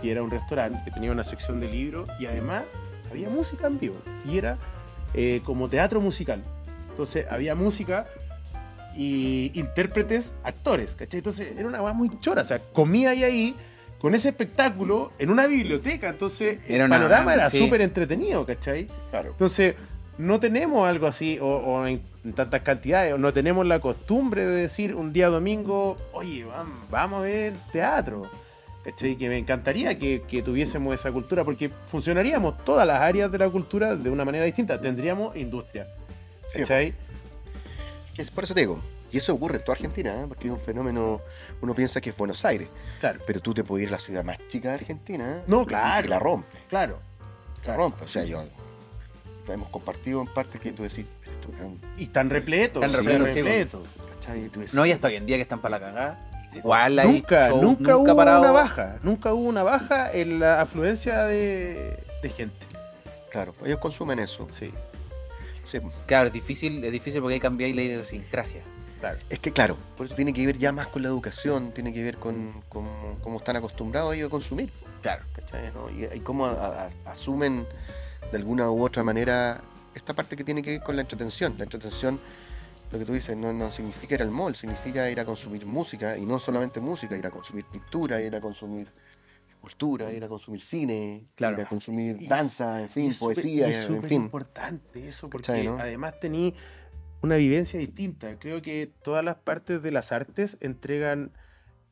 [0.00, 2.62] que era un restaurante, que tenía una sección de libros, y además
[3.10, 3.96] había música en vivo.
[4.24, 4.58] Y era
[5.14, 6.42] eh, como teatro musical.
[6.90, 8.06] Entonces había música
[8.96, 11.18] y intérpretes, actores, ¿cachai?
[11.18, 13.56] Entonces era una weá muy chora, o sea, comía ahí ahí
[13.98, 17.58] con ese espectáculo en una biblioteca, entonces Era el una- panorama era sí.
[17.58, 18.86] súper entretenido, ¿cachai?
[19.10, 19.30] Claro.
[19.30, 19.74] Entonces
[20.22, 22.00] no tenemos algo así o, o en,
[22.34, 27.20] tantas cantidades, o no tenemos la costumbre de decir un día domingo, oye, vam- vamos
[27.20, 28.28] a ver teatro.
[28.84, 29.14] ¿Cachai?
[29.16, 33.48] Que me encantaría que, que tuviésemos esa cultura, porque funcionaríamos todas las áreas de la
[33.48, 34.80] cultura de una manera distinta.
[34.80, 35.86] Tendríamos industria.
[36.48, 36.92] Sí, ¿Cachai?
[38.16, 38.80] Es por eso te digo.
[39.12, 40.24] Y eso ocurre en toda Argentina, ¿eh?
[40.26, 41.20] porque es un fenómeno,
[41.60, 42.66] uno piensa que es Buenos Aires,
[42.98, 45.42] Claro, pero tú te puedes ir a la ciudad más chica de Argentina ¿eh?
[45.46, 46.06] No, claro.
[46.06, 46.98] y la rompe, claro.
[47.66, 48.04] la rompe.
[48.04, 48.42] O sea, yo
[49.48, 51.48] hemos compartido en partes que tú decís, esto
[51.96, 52.80] Y tan repleto.
[52.80, 53.82] Tan sí, repleto, sí, repleto.
[54.14, 54.44] ¿cachai?
[54.44, 56.28] Y tú decís, No, y hasta hoy en día que están para la cagada.
[56.54, 58.40] Igual hay Nunca, nunca, hubo parado.
[58.42, 58.96] una baja.
[59.02, 62.66] Nunca hubo una baja en la afluencia de, de gente.
[63.30, 64.46] Claro, ellos consumen eso.
[64.58, 64.72] Sí,
[65.64, 65.78] Sí.
[66.06, 68.60] Claro, es difícil, es difícil porque hay que cambiar la idiosincrasia.
[69.00, 69.16] claro.
[69.30, 72.02] Es que claro, por eso tiene que ver ya más con la educación, tiene que
[72.02, 72.84] ver con, con
[73.22, 74.70] cómo están acostumbrados ellos a consumir.
[75.00, 75.24] Claro.
[75.32, 75.70] ¿cachai?
[75.72, 75.88] ¿no?
[75.88, 77.64] Y, y cómo a- a- asumen
[78.30, 79.62] de alguna u otra manera
[79.94, 81.54] esta parte que tiene que ver con la entretención.
[81.58, 82.18] La entretención,
[82.90, 86.16] lo que tú dices, no, no significa ir al mall, significa ir a consumir música,
[86.16, 88.88] y no solamente música, ir a consumir pintura, ir a consumir
[89.50, 91.56] escultura, ir a consumir cine, Claro.
[91.60, 94.22] ir a consumir Y- danza, en Y fin, es poesía, y es en fin.
[94.22, 96.54] importante eso, porque además tení
[97.20, 98.38] una vivencia distinta.
[98.38, 101.30] Creo que todas las partes de las artes entregan.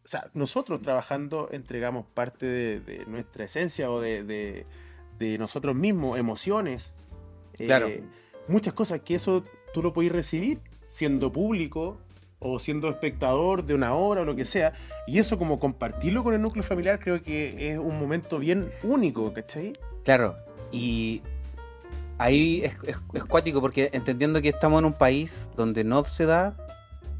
[0.04, 4.66] O sea, nosotros trabajando entregamos parte de, de nuestra esencia o de, de-
[5.20, 6.92] de nosotros mismos, emociones.
[7.86, 8.02] eh,
[8.48, 11.98] muchas cosas que eso tú lo podés recibir siendo público
[12.40, 14.72] o siendo espectador de una obra o lo que sea.
[15.06, 19.32] Y eso como compartirlo con el núcleo familiar creo que es un momento bien único,
[19.32, 19.74] ¿cachai?
[20.04, 20.36] Claro.
[20.72, 21.20] Y
[22.18, 26.24] ahí es, es, es cuático porque entendiendo que estamos en un país donde no se
[26.24, 26.56] da,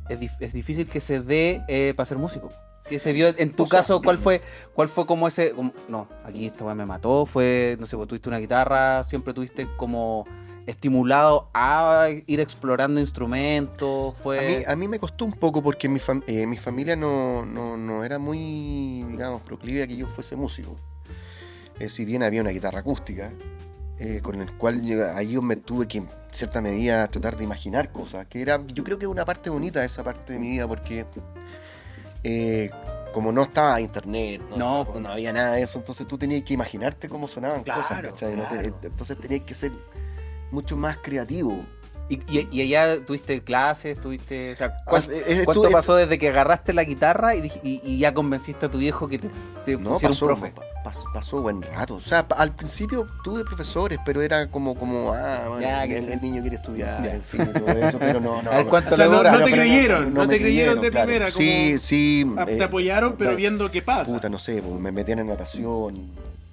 [0.09, 2.49] es, dif- es difícil que se dé eh, para ser músico.
[2.91, 4.43] Que se dio, en tu O sea- caso, ¿cuál fue
[4.75, 5.53] cuál fue como ese...
[5.53, 9.33] como- no, aquí esta weá me mató, fue, no sé, vos tuviste una guitarra, siempre
[9.33, 10.27] tuviste como
[10.67, 14.65] estimulado a ir explorando instrumentos, A mí, fue...
[14.67, 18.05] a mí me costó un poco porque mi, fam- eh, mi familia no, no, no
[18.05, 20.77] era muy, digamos, proclive a que yo fuese músico.
[21.79, 23.33] Eh, si bien había una guitarra acústica,
[23.99, 27.45] eh, con el cual yo, ahí yo me tuve que en cierta medida tratar de
[27.45, 30.39] imaginar cosas, que era, yo creo que es una parte bonita de esa parte de
[30.39, 31.05] mi vida porque
[32.25, 32.71] eh,
[33.13, 36.43] como no estaba internet, no, No, no, no había nada de eso, entonces tú tenías
[36.45, 38.37] que imaginarte cómo sonaban Claro, cosas, ¿cachai?
[38.49, 39.73] Te- entonces tenías que ser
[40.51, 41.65] mucho más creativo
[42.11, 44.53] ¿Y, y, y allá tuviste clases, tuviste...
[44.53, 47.81] O sea, ¿cuán- Ah, eh, ¿Cuánto estuve- pasó desde que agarraste la guitarra y, y-
[47.85, 49.29] y ya convenciste a tu viejo que te,
[49.65, 50.51] te No, pusiera pasó, un profe?
[50.51, 51.95] pa- pas- pasó buen rato.
[51.95, 56.21] O sea, pa- al principio tuve profesores, pero era como, como ah, bueno, Ya, el,
[56.21, 57.15] niño quiere estudiar, Ya.
[57.15, 58.51] en fin, y todo eso, pero no, no.
[58.51, 58.71] A ver no.
[58.71, 61.07] cuánto O sea, le no- te creyeron, no te creyeron de claro.
[61.07, 62.27] primera, como- Sí, sí.
[62.37, 64.13] Ah, eh, Te apoyaron, pero viendo qué pasa.
[64.13, 65.95] Puta, no sé, pues, me metían en natación,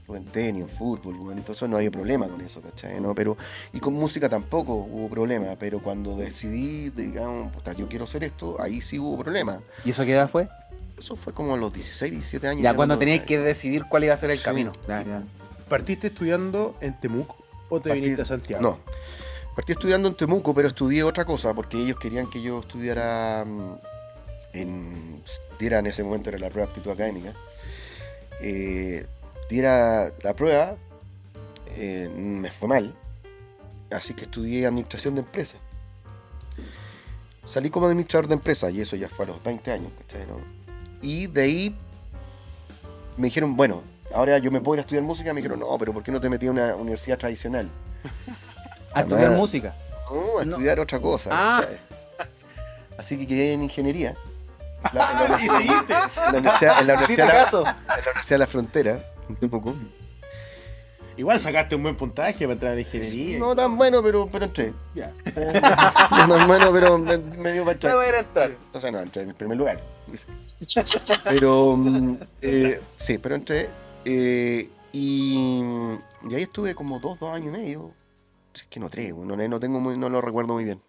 [0.07, 2.99] o en tenis, en fútbol, bueno, entonces no había problema con eso, ¿cachai?
[3.01, 3.13] ¿no?
[3.13, 3.35] Pero,
[3.73, 8.55] y con música tampoco hubo problema, pero cuando decidí, digamos, puta, yo quiero hacer esto,
[8.61, 9.59] ahí sí hubo problema.
[9.83, 10.47] ¿Y eso qué edad fue?
[10.97, 12.63] Eso fue como a los 16, 17 años.
[12.63, 14.45] Ya cuando no- tenías que decidir cuál iba a ser el Sí.
[14.45, 14.71] camino.
[14.87, 15.23] Ya, ya.
[15.67, 17.35] ¿Partiste estudiando en Temuco
[17.69, 18.61] o te Partí- viniste a Santiago?
[18.63, 18.79] No.
[19.55, 23.73] Partí estudiando en Temuco, pero estudié otra cosa, porque ellos querían que yo estudiara mm,
[24.53, 25.21] en.
[25.59, 27.33] diera en ese momento era la prueba de aptitud académica.
[28.41, 29.05] Eh,
[29.49, 30.75] diera la prueba,
[31.75, 32.93] eh, me fue mal,
[33.91, 35.57] así que estudié administración de empresas.
[37.45, 40.39] Salí como administrador de empresas, y eso ya fue a los 20 años, ¿cachai, no?
[41.01, 41.77] Y de ahí
[43.15, 43.81] me dijeron, bueno,
[44.13, 46.19] ahora yo me puedo ir a estudiar música, me dijeron, no, pero ¿por qué no
[46.19, 47.69] te metí a una universidad tradicional?
[48.93, 49.75] A estudiar música.
[50.09, 50.51] No, a No.
[50.51, 51.29] estudiar otra cosa.
[51.31, 51.63] Ah.
[52.97, 54.15] Así que quedé en ingeniería.
[54.93, 55.93] La- en, la ¿Y universidad, seguiste?
[55.93, 57.59] en la universidad, en la ¿Hiciste universidad, caso?
[57.59, 59.75] en la Universidad de la Frontera, en Temuco.
[61.17, 63.39] Igual sacaste un buen puntaje para entrar a la ingeniería.
[63.39, 64.73] No tan bueno, pero, pero entré.
[64.93, 65.11] Ya.
[66.27, 67.93] No tan bueno, pero me, me dio para entrar.
[67.93, 68.51] No voy a entrar.
[68.51, 69.81] Entonces no, entré en el primer lugar.
[71.23, 71.77] Pero,
[72.41, 73.69] eh, sí, pero entré.
[74.05, 75.61] eh, y,
[76.29, 77.91] y ahí estuve como dos, dos años y medio.
[78.53, 80.81] Si Es que no tres, no, no, tengo muy, no lo recuerdo muy bien.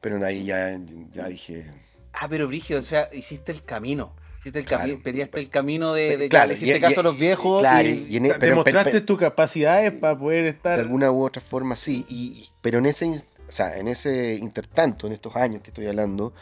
[0.00, 0.78] Pero ahí ya,
[1.12, 1.70] ya dije.
[2.12, 4.14] Ah, pero Brigio, o sea, hiciste el camino.
[4.46, 4.82] Hiciste el Claro.
[4.84, 7.60] camino, peleaste el camino de, de Claro, le hiciste y- caso y- a los viejos.
[7.62, 10.76] Claro, y- y en- pero- Demostraste pero- tus capacidades para poder estar.
[10.76, 12.06] de alguna u otra forma sí.
[12.08, 16.32] Y, pero en ese, o sea, en ese intertanto, en estos años que estoy hablando,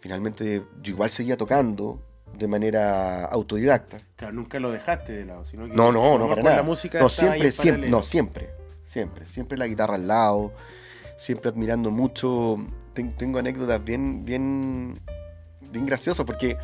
[0.00, 2.00] finalmente yo igual seguía tocando
[2.34, 3.98] de manera autodidacta.
[4.16, 6.56] Claro, nunca lo dejaste de lado, sino que No, no, no, para nada.
[6.56, 8.48] la música no, siempre, siempre, no, siempre,
[8.86, 10.54] siempre, siempre la guitarra al lado,
[11.16, 12.56] siempre admirando mucho.
[12.94, 14.98] Ten- tengo anécdotas bien, bien,
[15.70, 16.56] bien graciosas porque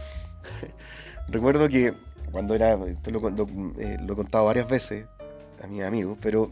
[1.28, 1.94] recuerdo que
[2.32, 3.46] cuando era, esto lo, lo-
[3.78, 5.06] eh, lo he contado varias veces
[5.62, 6.50] a mis amigos, pero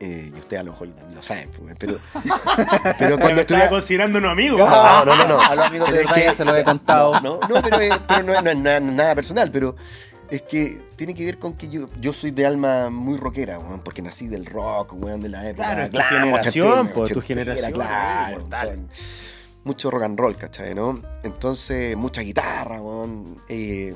[0.00, 3.68] eh, y ustedes a lo mejor lo saben, pues, pero, pero cuando Pero estaba estudiaba-
[3.70, 4.58] considerándonos amigos.
[4.58, 5.40] no, no, no, no.
[5.50, 7.20] A los amigos de verdad que- ya se lo he contado.
[7.20, 9.74] No, no, pero, eh, pero no, es- no es nada, nada personal, pero
[10.30, 13.80] es que tiene que ver con que yo, yo soy de alma muy rockera, weón,
[13.80, 15.64] porque nací del rock, weón, de la época.
[15.68, 18.46] Claro, es tu generación, tu generación, claro.
[19.68, 20.74] Mucho rock and roll, ¿cachai?
[20.74, 21.02] ¿no?
[21.22, 23.36] Entonces, mucha guitarra, weón.
[23.50, 23.94] eh,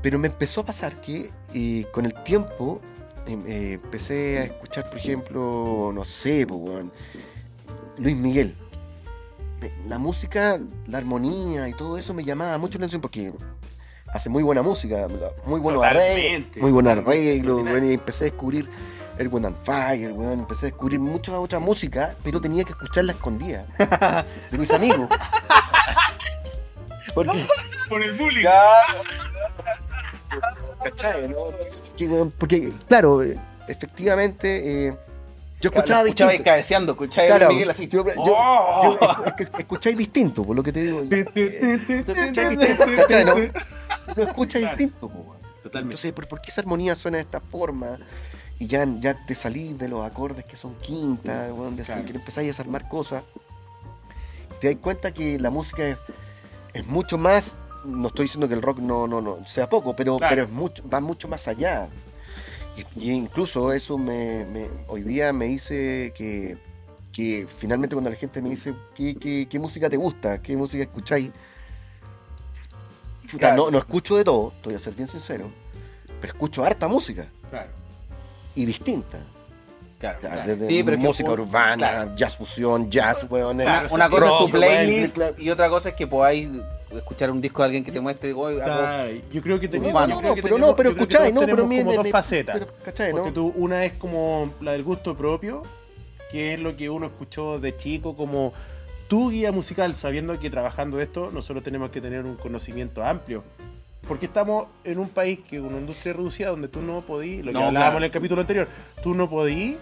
[0.00, 2.80] pero me empezó a pasar que eh, con el tiempo
[3.26, 6.92] em, eh, empecé a escuchar, por ejemplo, no sé, pues, weón,
[7.98, 8.54] Luis Miguel.
[9.88, 13.32] La música, la armonía y todo eso me llamaba mucho la atención porque
[14.12, 15.08] hace muy buena música,
[15.46, 18.70] muy buenos arreglos, muy buen arreglo, y empecé a descubrir
[19.18, 23.12] el Wind and Fire, weón, empecé a descubrir mucha otra música, pero tenía que escucharla
[23.12, 23.64] escondida
[24.50, 25.08] de mis amigos.
[27.14, 27.46] Porque,
[27.88, 28.46] Por el bullying.
[30.82, 32.30] ¿cachai, no?
[32.38, 33.22] Porque, claro,
[33.68, 34.96] efectivamente, eh,
[35.60, 36.44] yo escuchaba escuchaba ahí distinto.
[36.50, 37.86] cabeceando, escuchaba Claro, Miguel así.
[37.88, 38.98] yo, yo- ¡Oh!
[39.38, 41.02] yo- escucháis distinto, por lo que te digo.
[41.10, 43.34] Eh, tú escucháis distinto, ¿cachai, no?
[43.34, 44.76] Uno escucha Claro.
[44.76, 45.38] distinto, po, weón.
[45.62, 45.94] Totalmente.
[45.94, 47.98] Entonces, ¿por, por qué esa armonía suena de esta forma?
[48.58, 52.06] Y ya, ya te salís de los acordes que son quintas, weón, de así, Claro.
[52.06, 53.22] que empezáis a desarmar cosas.
[54.60, 55.98] Te das cuenta que la música es,
[56.72, 57.56] es mucho más.
[57.84, 60.30] No estoy diciendo que el rock no, no, no sea poco, pero, Claro.
[60.30, 61.88] pero es mucho, va mucho más allá.
[62.96, 66.56] Y, y incluso eso me, me- hoy día me dice que,
[67.12, 70.82] que finalmente cuando la gente me dice ¿qué, qué, qué música te gusta, qué música
[70.82, 71.30] escucháis,
[73.30, 73.56] puta, Claro.
[73.66, 75.50] no, no escucho de todo, estoy a ser bien sincero,
[76.20, 77.70] pero escucho harta música Claro.
[78.54, 79.18] Y distinta.
[79.98, 80.48] Claro, sea, claro.
[80.48, 82.10] desde Sí, pero es que música fue- urbana, claro.
[82.16, 83.56] jazz fusión, jazz, weón.
[83.58, 86.06] Claro, Una, una cosa es tu rock, weón, playlist mezcla- y otra cosa es que
[86.06, 86.48] podáis
[86.94, 88.32] escuchar un disco de alguien que te muestre.
[88.34, 90.08] "Oye, hago- Ay, Yo creo que tenemos.
[90.08, 92.56] no, no, que pero no, pero que escucháis, no, pero como dos me- facetas.
[92.58, 93.16] pero, ¿cachai, no?
[93.18, 95.62] Porque tú, una es como la del gusto propio,
[96.30, 98.52] que es lo que uno escuchó de chico, como
[99.08, 103.42] tu guía musical, sabiendo que trabajando esto nosotros tenemos que tener un conocimiento amplio.
[104.06, 107.52] Porque estamos en un país que una industria reducida donde tú no podís, lo que
[107.52, 107.96] No, hablábamos claro.
[107.98, 108.68] en el capítulo anterior,
[109.02, 109.76] tú no podís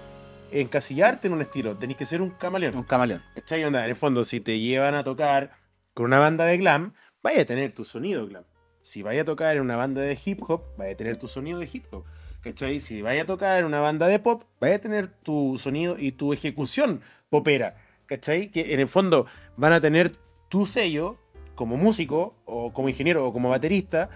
[0.53, 2.77] encasillarte en un estilo, tenés que ser un camaleón.
[2.77, 3.23] Un camaleón.
[3.35, 3.65] ¿Cachai?
[3.65, 5.53] Onda, en el fondo, si te llevan a tocar
[5.95, 8.45] con una banda de glam, vaya a tener tu sonido glam.
[8.83, 11.59] Si vaya a tocar en una banda de hip hop, vaya a tener tu sonido
[11.59, 12.05] de hip hop.
[12.43, 12.81] ¿Cachai?
[12.81, 16.13] Si vaya a tocar en una banda de pop, vaya a tener tu sonido y
[16.13, 17.77] tu ejecución popera.
[18.07, 18.51] ¿Cachai?
[18.51, 20.17] Que en el fondo van a tener
[20.49, 21.19] tu sello
[21.63, 24.09] como músico o como ingeniero o como baterista,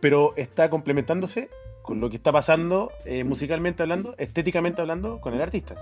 [0.00, 1.50] pero está complementándose
[1.82, 5.74] con lo que está pasando eh, musicalmente hablando, estéticamente hablando, con el artista.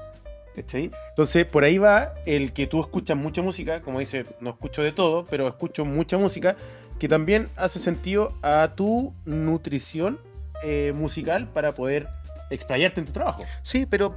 [0.57, 0.91] ¿Cachai?
[1.11, 4.93] Entonces, por ahí va el que tú escuchas mucha música, como dice, no escucho de
[4.93, 6.57] todo, pero escucho mucha música,
[6.99, 10.19] que también hace sentido a tu nutrición
[10.63, 12.09] eh, musical para poder
[12.51, 13.45] explayarte en tu trabajo.
[13.63, 14.15] Sí, pero.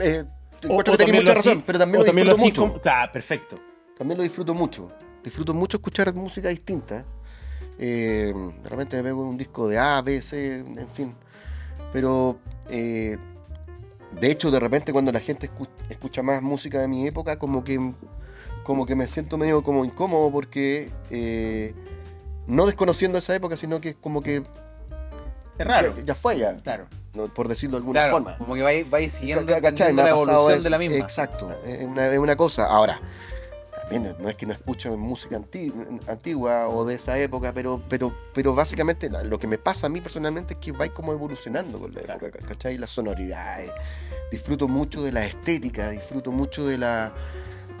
[0.00, 0.24] Eh,
[0.62, 2.60] O- encuentro o que tenés mucha razón, así- pero también lo también lo mucho.
[2.62, 3.58] como- Ah, perfecto.
[3.98, 4.90] También lo disfruto mucho.
[5.26, 7.04] Disfruto mucho escuchar música distinta.
[7.80, 11.14] Eh, de repente me pego un disco de A, B, C, en fin.
[11.92, 12.38] Pero,
[12.70, 13.18] eh,
[14.20, 17.64] de hecho, de repente cuando la gente escu- escucha más música de mi época, como
[17.64, 17.92] que,
[18.62, 21.74] como que me siento medio como incómodo porque eh,
[22.46, 24.44] no desconociendo esa época, sino que es como que
[25.58, 25.92] Es raro.
[25.96, 26.86] ya, ya fue ya, Claro.
[27.14, 27.26] ¿no?
[27.34, 28.38] por decirlo de alguna Claro, forma.
[28.38, 29.58] como que vais, vais siguiendo, la
[30.08, 30.62] evolución eso.
[30.62, 30.98] de la misma.
[30.98, 32.66] Exacto, es una, es una cosa.
[32.66, 33.00] Ahora,
[33.88, 35.72] también no es que no escucho música anti-
[36.08, 40.00] antigua o de esa época, pero, pero, pero básicamente lo que me pasa a mí
[40.00, 42.26] personalmente es que va como evolucionando con la Claro.
[42.26, 42.78] época, ¿cachai?
[42.78, 43.70] Las sonoridades.
[44.30, 47.12] Disfruto mucho de la estética, disfruto mucho de la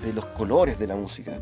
[0.04, 1.40] de los colores de la música.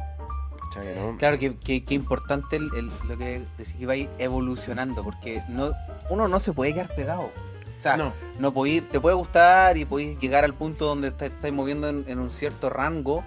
[0.73, 0.95] ¿Cachai?
[0.95, 1.17] no?
[1.19, 5.73] Claro, que, que, que importante el, el- lo que decís que vais evolucionando, porque no,
[6.09, 7.31] uno no se puede quedar pegado.
[7.79, 8.55] O sea, no, No.
[8.55, 12.19] podéis- te puede gustar y podéis llegar al punto donde te estáis moviendo en, en
[12.19, 13.23] un cierto rango,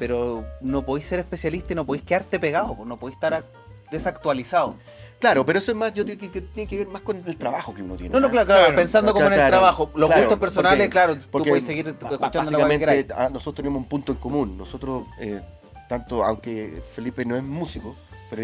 [0.00, 3.44] pero no podéis ser especialista y no podéis quedarte pegado, pues, no podéis estar
[3.90, 4.74] desactualizado.
[5.18, 7.36] Claro, pero eso es más, yo digo que, que tiene que ver más con el
[7.36, 8.10] trabajo que uno tiene.
[8.14, 8.30] No, no, ¿ah?
[8.30, 9.90] claro, claro, Claro, pensando como en el claro, trabajo.
[9.94, 13.56] Los claro, gustos personales, porque- claro, tú Porque puedes seguir escuchando la que ah, nosotros
[13.56, 14.56] tenemos un punto en común.
[14.56, 15.42] Nosotros, eh,
[15.86, 17.94] tanto, aunque Felipe no es músico,
[18.30, 18.40] pero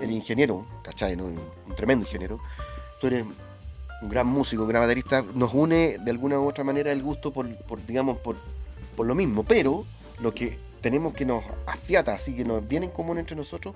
[0.00, 1.14] el ingeniero, ¿cachai?
[1.14, 1.26] ¿no?
[1.26, 2.40] Un, un tremendo ingeniero.
[3.00, 3.24] Tú eres
[4.02, 5.22] un gran músico, un gran baterista.
[5.34, 8.34] Nos une de alguna u otra manera el gusto por, por, digamos, por,
[8.96, 9.44] por lo mismo.
[9.44, 9.84] Pero
[10.20, 13.74] lo que tenemos que nos afiata, así que nos viene en común entre nosotros,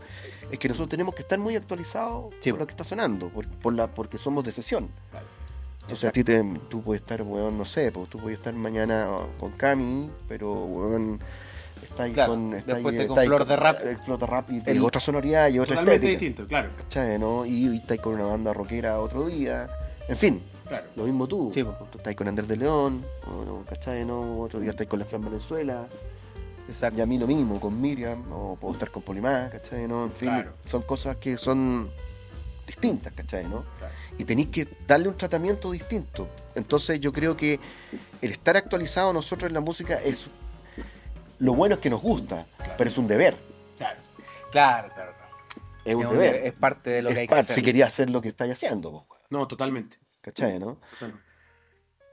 [0.51, 3.47] es que nosotros tenemos que estar muy actualizados Sí, por lo que está sonando, por,
[3.47, 4.88] por la, porque somos de sesión.
[5.11, 5.27] Claro.
[5.83, 9.07] Entonces a ti te, tú puedes estar, weón, no sé, pues tú puedes estar mañana
[9.11, 11.21] oh, con Cami, pero weón,
[11.83, 13.81] está ahí Claro, con, está después ahí- con ahí Flor de Rap.
[13.85, 16.21] eh, Flor de rap y, El- y otra sonoridad y otra Totalmente estética.
[16.21, 16.71] distinto, claro.
[16.79, 17.45] ¿Cachai, no?
[17.45, 19.69] Y, y estás con una banda rockera otro día.
[20.09, 20.87] En fin, Claro.
[20.97, 21.51] lo mismo tú.
[21.53, 21.73] Sí, po.
[21.93, 24.07] Tú estás con Andrés de León, o no, ¿cachai?
[24.07, 24.40] No?
[24.40, 25.87] Otro día estás con la Fran Valenzuela.
[26.66, 26.98] Exacto.
[26.98, 29.87] Y a mí lo mismo, con Miriam, o puedo estar con Polimá, ¿cachai?
[29.87, 30.05] ¿no?
[30.05, 30.55] En fin, Claro.
[30.64, 31.90] son cosas que son
[32.66, 33.44] distintas, ¿cachai?
[33.44, 33.64] ¿no?
[33.79, 33.94] Claro.
[34.18, 36.29] Y tenéis que darle un tratamiento distinto.
[36.55, 37.61] Entonces yo creo que
[38.22, 40.27] el estar actualizado nosotros en la música es...
[41.40, 42.74] Lo bueno es que nos gusta, Claro.
[42.79, 43.37] pero es un deber.
[43.77, 43.98] Claro.
[44.53, 45.35] Claro, claro, claro.
[45.85, 46.35] Es un Es deber.
[46.46, 47.55] es parte de lo que hay que hacer.
[47.57, 49.98] Si querías hacer lo que estáis haciendo, weón, No, totalmente.
[50.22, 50.59] ¿cachai?
[50.59, 50.79] ¿no?
[50.92, 51.22] totalmente.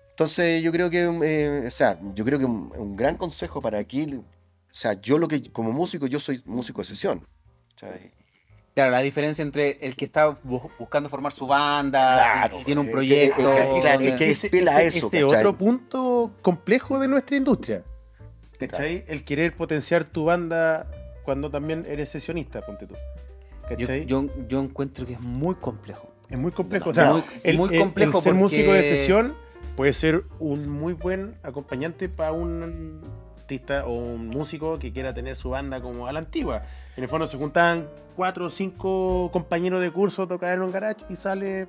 [0.09, 3.77] Entonces yo creo que, eh, o sea, yo creo que un, un gran consejo para
[3.79, 4.05] aquí,
[4.71, 7.27] o sea, yo lo que, como músico, yo soy músico de sesión.
[8.73, 12.79] Claro, la diferencia entre el que está bu- buscando formar su banda Claro, y, tiene
[12.81, 13.51] un es que- proyecto.
[13.53, 15.23] es que- es que- es a eso, ese ¿cachai?
[15.23, 17.83] otro punto complejo de nuestra industria.
[18.57, 19.03] ¿Cachai?
[19.07, 20.87] El querer potenciar tu banda
[21.25, 22.93] cuando también eres sesionista, ponte tú.
[23.71, 24.05] yo, ¿Cachai?
[24.05, 26.07] yo, yo encuentro que es muy complejo.
[26.29, 26.85] es muy complejo.
[26.85, 29.35] No, o sea, muy- el, muy el- complejo el ser porque- músico de sesión
[29.75, 33.01] puede ser un muy buen acompañante para un
[33.41, 36.63] artista o un músico que quiera tener su banda como a la antigua.
[36.95, 40.71] En el fondo se juntan cuatro o cinco compañeros de curso a tocar en un
[40.71, 41.67] garage y sale.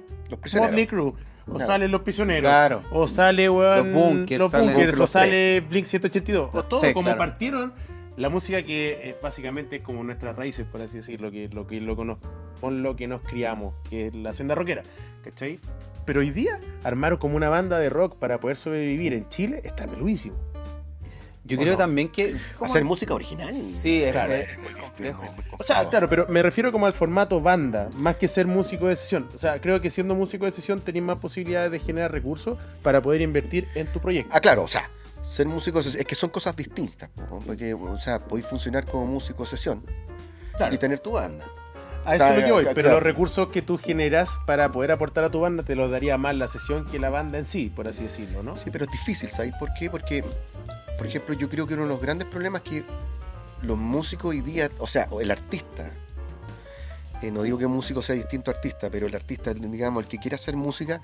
[0.59, 1.15] Motley Crue, o
[1.55, 1.67] Claro.
[1.67, 2.83] salen los prisioneros, Claro.
[2.93, 5.11] o sale weón, Los Bunkers, los Bunkers, o Los tres.
[5.11, 7.19] sale Blink 182, o todo tres, como claro.
[7.19, 7.73] partieron
[8.17, 11.81] la música que eh, básicamente es como nuestras raíces, por así decirlo, que lo que
[11.81, 12.19] lo que nos,
[12.61, 14.83] con lo que nos criamos, que es la senda rockera,
[15.25, 15.59] ¿cachai?
[16.05, 19.87] Pero hoy día armaron como una banda de rock para poder sobrevivir en Chile, está
[19.87, 20.37] peluísimo.
[21.45, 21.79] Yo ¿O creo no?
[21.79, 22.37] también que.
[22.57, 22.71] ¿cómo?
[22.71, 23.53] Hacer música original.
[23.55, 24.33] Sí, es, Claro.
[24.33, 25.23] es- Es muy complejo.
[25.25, 28.47] es muy O sea, claro, pero me refiero como al formato banda, más que ser
[28.47, 29.29] músico de sesión.
[29.35, 33.03] O sea, creo que siendo músico de sesión tenés más posibilidades de generar recursos para
[33.03, 34.31] poder invertir en tu proyecto.
[34.37, 34.89] Ah, claro, o sea,
[35.21, 37.09] ser músico es es que son cosas distintas.
[37.11, 39.85] po, Porque, o sea, podéis funcionar como músico de sesión
[40.57, 40.73] Claro.
[40.75, 41.45] y tener tu banda.
[42.05, 42.75] A eso es lo que voy, Claro.
[42.75, 46.19] pero los recursos que tú generas para poder aportar a tu banda te los daría
[46.19, 48.57] más la sesión que la banda en sí, por así decirlo, ¿no?
[48.57, 49.89] Sí, pero es difícil, ¿sabes por qué?
[49.89, 50.25] Porque,
[50.97, 52.85] por ejemplo, yo creo que uno de los grandes problemas es que
[53.63, 55.91] los músicos hoy día, o sea, el artista,
[57.23, 60.19] eh, no digo que músico sea distinto a artista, pero el artista, digamos, el que
[60.19, 61.01] quiere hacer música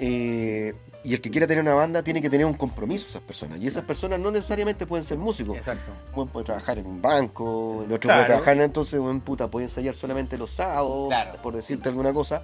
[0.00, 0.74] eh,
[1.04, 3.58] y el que quiera tener una banda tiene que tener un compromiso esas personas.
[3.60, 5.56] Y esas personas no necesariamente pueden ser músicos.
[5.56, 5.92] Exacto.
[6.14, 8.18] Uno puede trabajar en un banco, el otro Claro.
[8.18, 11.40] puede trabajar, entonces, un puta, puede ensayar solamente los sábados, Claro.
[11.42, 12.42] por decirte alguna cosa.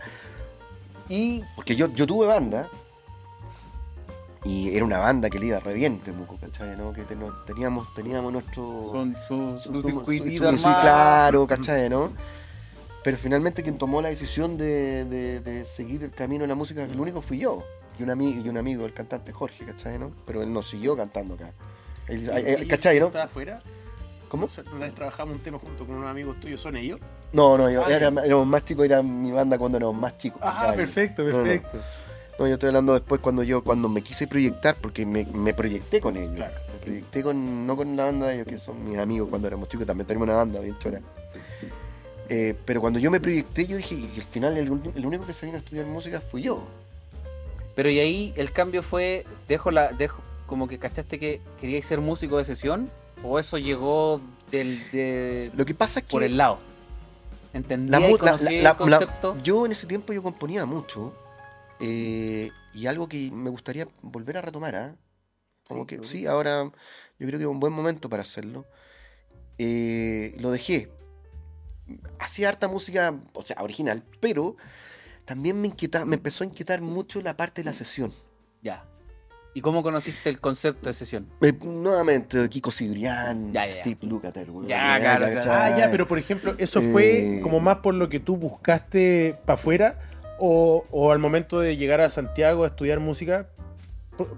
[1.08, 2.68] Y porque yo, yo tuve banda,
[4.44, 6.76] y era una banda que le iba re bien, Temuco, ¿cachai?
[6.76, 6.92] ¿no?
[6.92, 7.02] Que
[7.46, 8.88] teníamos, teníamos nuestro...
[8.90, 9.82] Con su, su- su
[10.36, 11.88] su- sí, claro, ¿cachai?
[11.88, 12.10] ¿no?
[13.04, 16.82] Pero finalmente quien tomó la decisión de, de- de seguir el camino de la música,
[16.84, 17.62] el único fui yo.
[17.98, 19.98] Y un, amigo, y un amigo, el cantante Jorge, ¿cachai?
[19.98, 20.12] ¿no?
[20.26, 21.52] Pero él no siguió cantando acá.
[22.08, 22.98] Él- eh, ¿Ellos ¿Cachai?
[23.00, 23.06] ¿no?
[23.06, 23.60] ¿Estás afuera?
[24.28, 24.48] ¿Cómo?
[24.74, 26.98] Una vez trabajamos un tema junto con unos amigos tuyos, ¿son ellos?
[27.32, 30.40] No, no, yo, Ah, era- éramos más chicos, era mi banda cuando éramos más chicos.
[30.42, 31.60] Ah, perfecto, No, no.
[32.38, 36.00] No, yo estoy hablando después cuando yo cuando me quise proyectar, porque me, me proyecté
[36.00, 36.34] con ellos.
[36.34, 36.54] Claro.
[36.74, 39.68] Me proyecté con, no con la banda de ellos, que son mis amigos cuando éramos
[39.68, 41.00] chicos, también tenemos una banda bien chora.
[42.28, 44.66] Eh, pero cuando yo me proyecté, yo dije, y al final el,
[44.96, 46.64] el único que se vino a estudiar música fui yo.
[47.74, 52.00] Pero y ahí el cambio fue, dejo la, dejo, como que cachaste que queríais ser
[52.00, 52.90] músico de sesión,
[53.22, 56.58] o eso llegó del, de, Lo que pasa es que por el lado.
[57.54, 59.36] ¿Entendía la y la- el concepto?
[59.44, 61.12] yo en ese tiempo yo componía mucho
[61.82, 64.96] eh, y algo que me gustaría volver a retomar, ¿ah?
[65.66, 66.64] Como Sí, que sí, ahora
[67.18, 68.64] yo creo que es un buen momento para hacerlo.
[69.58, 70.88] Eh, lo dejé.
[72.20, 74.56] Hacía harta música, o sea, original, pero
[75.24, 78.12] también me inquieta, me empezó a inquietar mucho la parte de la sesión.
[78.62, 78.84] Ya.
[79.54, 81.28] ¿Y cómo conociste el concepto de sesión?
[81.42, 83.80] Eh, nuevamente, Kiko Cibrián, Ya, ya, ya.
[83.80, 85.52] Steve Lukather, weón, Ya, claro, claro.
[85.52, 87.40] Ah, ya, pero por ejemplo, ¿eso fue Eh.
[87.42, 89.98] como más por lo que tú buscaste para afuera?
[90.38, 93.46] O, o al momento de llegar a Santiago a estudiar música?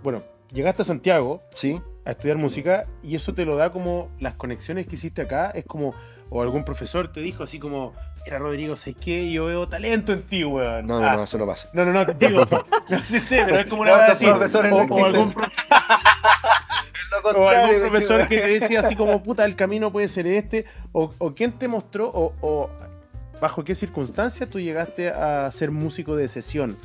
[0.03, 4.35] Bueno, llegaste a Santiago Sí, a estudiar música y eso te lo da como las
[4.35, 5.51] conexiones que hiciste acá.
[5.55, 5.95] Es como,
[6.31, 7.93] o algún profesor te dijo así como,
[8.27, 9.31] era Rodrigo, ¿sabes qué?
[9.31, 10.87] Yo veo talento en ti, weón.
[10.87, 11.69] no, no, Ah, no, eso no pasa.
[11.73, 12.45] No, no, no, te digo.
[12.89, 14.27] No sé, sé, pero es como una esos así.
[14.27, 15.49] O, algún, pro-
[17.37, 20.67] o algún profesor que te decía así como, puta, el camino puede ser este.
[20.93, 22.69] O, o quién te mostró, o, o
[23.41, 26.77] bajo qué circunstancias tú llegaste a ser músico de sesión.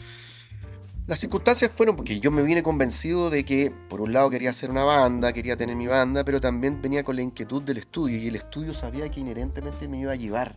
[1.09, 4.69] Las circunstancias fueron porque yo me vine convencido de que, por un lado, quería hacer
[4.69, 8.27] una banda, quería tener mi banda, pero también venía con la inquietud del estudio y
[8.27, 10.55] el estudio sabía que inherentemente me iba a llevar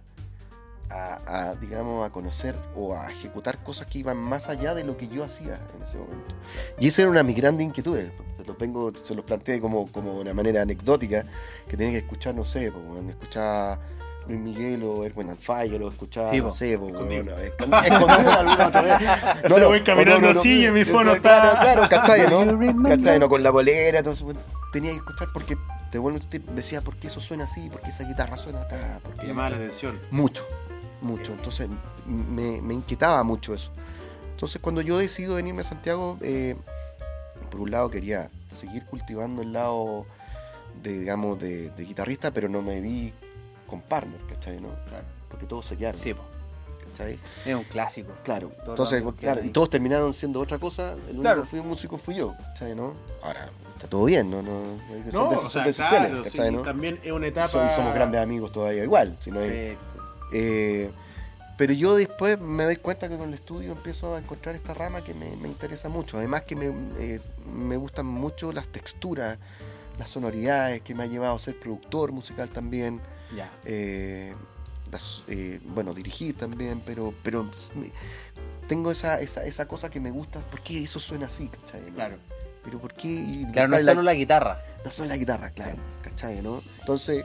[0.91, 5.09] a, digamos, a conocer o a ejecutar cosas que iban más allá de lo que
[5.09, 6.35] yo hacía en ese momento.
[6.79, 8.13] Y esa era una de mis grandes inquietudes.
[9.03, 11.25] Se los, planteé como, como una manera anecdótica,
[11.67, 13.79] que tenía que escuchar, no sé, pues, escuchaba
[14.29, 16.51] Luis Miguel o Erwin and Fire o escuchaba, Sí, no po.
[16.55, 17.37] sé, pues, Escondido.
[17.39, 19.53] escondido alguna otra vez.
[19.55, 22.83] Se voy caminando así y en mi fono claro, está- Claro, ¿cachai, You no?
[22.89, 23.29] ¿Cachai, no?
[23.29, 24.41] Con la bolera, entonces bueno,
[24.73, 25.57] tenía que escuchar porque
[25.91, 27.69] te vuelvo a decía, ¿por qué eso suena así?
[27.69, 29.01] ¿Por qué esa guitarra suena acá?
[29.03, 30.01] ¿Por qué la atención.
[30.11, 30.47] mucho,
[31.01, 31.33] mucho.
[31.33, 31.69] Entonces
[32.07, 33.71] me, me inquietaba mucho eso.
[34.31, 36.57] Entonces cuando yo decido venirme a Santiago, eh,
[37.51, 40.07] por un lado quería seguir cultivando el lado
[40.83, 43.13] de, digamos, de, de guitarrista, pero no me vi
[43.73, 44.61] con partner, ¿cachai?
[44.61, 44.69] ¿no?
[44.89, 45.05] Claro.
[45.31, 46.21] Porque todos se quedaron, Sí, po.
[46.91, 47.19] ¿cachai?
[47.47, 48.13] es un clásico.
[48.23, 51.43] Claro, Todos entonces, claro, y todos terminaron siendo otra cosa, el único Claro.
[51.45, 52.75] que fui músico fui yo, ¿cachai?
[52.77, 52.93] ¿no?
[53.23, 56.23] Ahora, está todo bien, no, no, no- son, No, deci- o son sea, decisiones, claro,
[56.25, 56.49] ¿cachai?
[56.51, 56.63] sí, ¿no?
[56.63, 57.49] también es una etapa...
[57.49, 59.79] son- y somos grandes amigos todavía igual, si no hay-
[60.35, 60.91] eh,
[61.57, 65.03] pero yo después me doy cuenta que con el estudio empiezo a encontrar esta rama
[65.03, 66.17] que me, me interesa mucho.
[66.19, 66.67] Además que me,
[66.99, 67.21] eh,
[67.55, 69.39] me gustan mucho las texturas,
[69.99, 73.01] las sonoridades, que me ha llevado a ser productor musical también.
[73.37, 73.51] Ya.
[73.65, 74.35] eh,
[74.91, 77.49] las- eh, bueno, dirigir también, pero, pero
[78.69, 80.41] tengo esa, esa, esa cosa que me gusta.
[80.41, 81.49] ¿Por qué eso suena así?
[81.49, 81.81] ¿cachai?
[81.89, 81.95] ¿no?
[81.95, 82.17] Claro.
[82.65, 83.09] Pero ¿por qué?
[83.09, 84.63] Y Claro, no es solo la guitarra.
[84.85, 86.41] no solo la guitarra, claro, ¿cachai?
[86.43, 86.63] ¿no?
[86.81, 87.25] Entonces,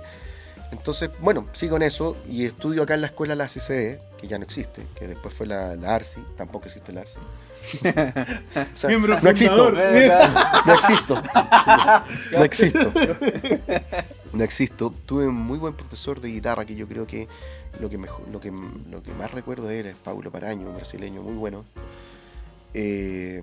[0.71, 4.37] entonces, bueno, sigo en eso y estudio acá en la escuela la CCD, que ya
[4.39, 7.17] no existe, que después fue la, la ARSI, tampoco existe la ARSI.
[8.73, 10.65] O sea, Miembro no existo, fundador.
[10.65, 11.21] no existo,
[12.31, 12.91] no existo,
[14.37, 14.93] no existo.
[15.05, 17.27] Tuve un muy buen profesor de guitarra que yo creo que
[17.81, 20.75] lo que, mejor, lo que, lo que más recuerdo de él es Paulo Paraño, un
[20.75, 21.65] brasileño muy bueno.
[22.73, 23.41] Eh,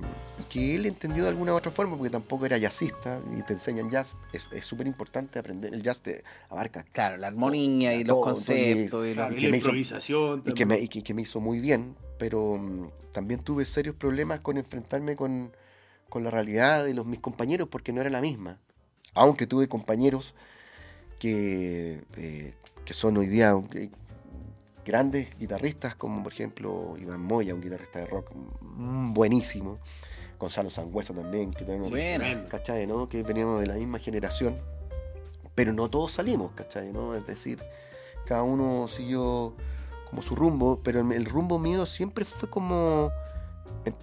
[0.49, 3.91] que él entendió de alguna u otra forma, porque tampoco era jazzista y te enseñan
[3.91, 4.15] jazz.
[4.33, 5.75] Es es súper importante aprender.
[5.75, 9.07] El jazz te abarca Claro, la armonía y los Todo, todo, conceptos.
[9.09, 10.43] y Claro, la me hizo- improvisación.
[10.47, 13.97] y que, me, y que, que me hizo muy bien, pero mm, también tuve serios
[13.97, 15.51] problemas con enfrentarme con,
[16.09, 18.59] con la realidad de los, mis compañeros porque no era la misma.
[19.15, 20.35] Aunque tuve compañeros
[21.29, 23.89] que, eh, que son hoy día eh,
[24.85, 29.79] grandes guitarristas, como por ejemplo Iván Moya, un guitarrista de rock mm, buenísimo.
[30.39, 32.45] Gonzalo Sangüesa también, que tenemos, Buena.
[32.49, 32.87] ¿cachai?
[32.87, 33.09] ¿no?
[33.09, 34.57] Que veníamos de la misma generación,
[35.55, 36.93] pero no todos salimos, ¿cachai?
[36.93, 37.15] ¿no?
[37.15, 37.63] Es decir,
[38.27, 39.55] cada uno siguió
[40.11, 43.11] como su rumbo, pero el- rumbo mío siempre fue como,
[43.87, 43.95] en-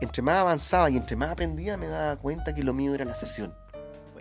[0.00, 3.14] entre más avanzaba y entre más aprendía, me daba cuenta que lo mío era la
[3.14, 3.54] sesión.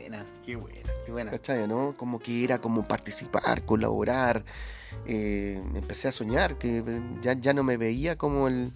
[0.08, 0.80] Buena, Qué buena.
[1.06, 1.32] qué buena.
[1.32, 1.68] ¿Cachai?
[1.68, 1.94] ¿no?
[1.98, 4.46] Como que era como participar, colaborar.
[5.06, 8.72] eh, empecé a soñar, que eh, ya, ya no me veía como el,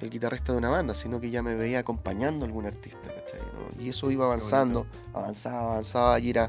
[0.00, 3.40] el guitarrista de una banda, sino que ya me veía acompañando a algún artista, ¿cachai?
[3.40, 3.82] ¿no?
[3.82, 6.48] Y eso iba avanzando, avanzaba, avanzaba, y era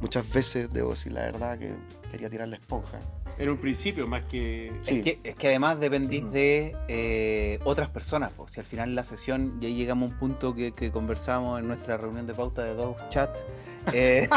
[0.00, 1.74] muchas veces, debo decir la verdad, que
[2.10, 2.98] quería tirar la esponja.
[3.38, 4.72] En un principio, más que.
[4.82, 4.98] Sí.
[4.98, 8.32] Es, que, es que además dependís de eh, otras personas.
[8.36, 11.68] pues, si al final la sesión, ya llegamos a un punto que, que conversamos en
[11.68, 13.38] nuestra reunión de pauta de dos chats.
[13.92, 14.28] eh,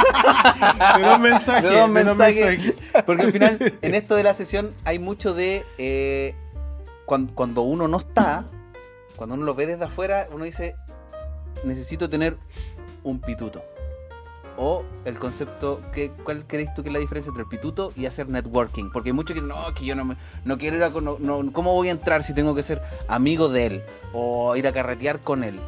[0.97, 1.63] De dos mensajes.
[1.69, 2.73] De dos de dos mensajes.
[3.05, 5.63] porque al final, en esto de la sesión, hay mucho de.
[5.79, 6.35] eh,
[7.05, 8.45] cuan- cuando, uno no está,
[9.15, 10.75] cuando uno lo ve desde afuera, uno dice:
[11.63, 12.37] Necesito tener
[13.03, 13.63] un pituto.
[14.63, 18.05] O el concepto, que, ¿cuál crees tú que es la diferencia entre el pituto y
[18.05, 18.91] hacer networking?
[18.91, 20.89] Porque hay muchos que dicen, no, que yo no, me- no quiero ir a...
[20.89, 23.83] No, ¿Cómo voy a entrar si tengo que ser amigo de él?
[24.13, 25.59] O ir a carretear con él.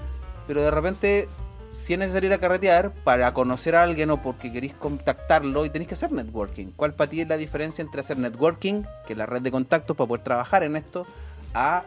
[0.45, 1.27] Pero de repente,
[1.73, 5.71] si es necesario ir a carretear para conocer a alguien o porque queréis contactarlo y
[5.71, 6.67] tenéis que hacer networking.
[6.75, 9.97] ¿Cuál para ti es la diferencia entre hacer networking, que es la red de contactos
[9.97, 11.07] para poder trabajar en esto,
[11.55, 11.81] a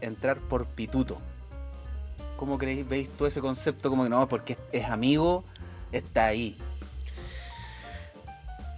[0.00, 1.16] entrar por pituto?
[2.36, 5.42] ¿Cómo creéis, veis tú ese concepto como que no, porque es amigo,
[5.92, 6.56] está ahí?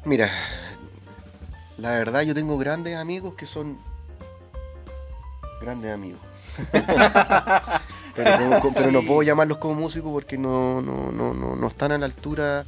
[0.05, 0.31] Mira,
[1.79, 3.79] la verdad yo tengo grandes amigos que son
[5.61, 6.21] grandes amigos.
[8.15, 11.67] pero, como- como- pero no puedo llamarlos como músicos porque no, no, no, no, no
[11.67, 12.65] están a la altura.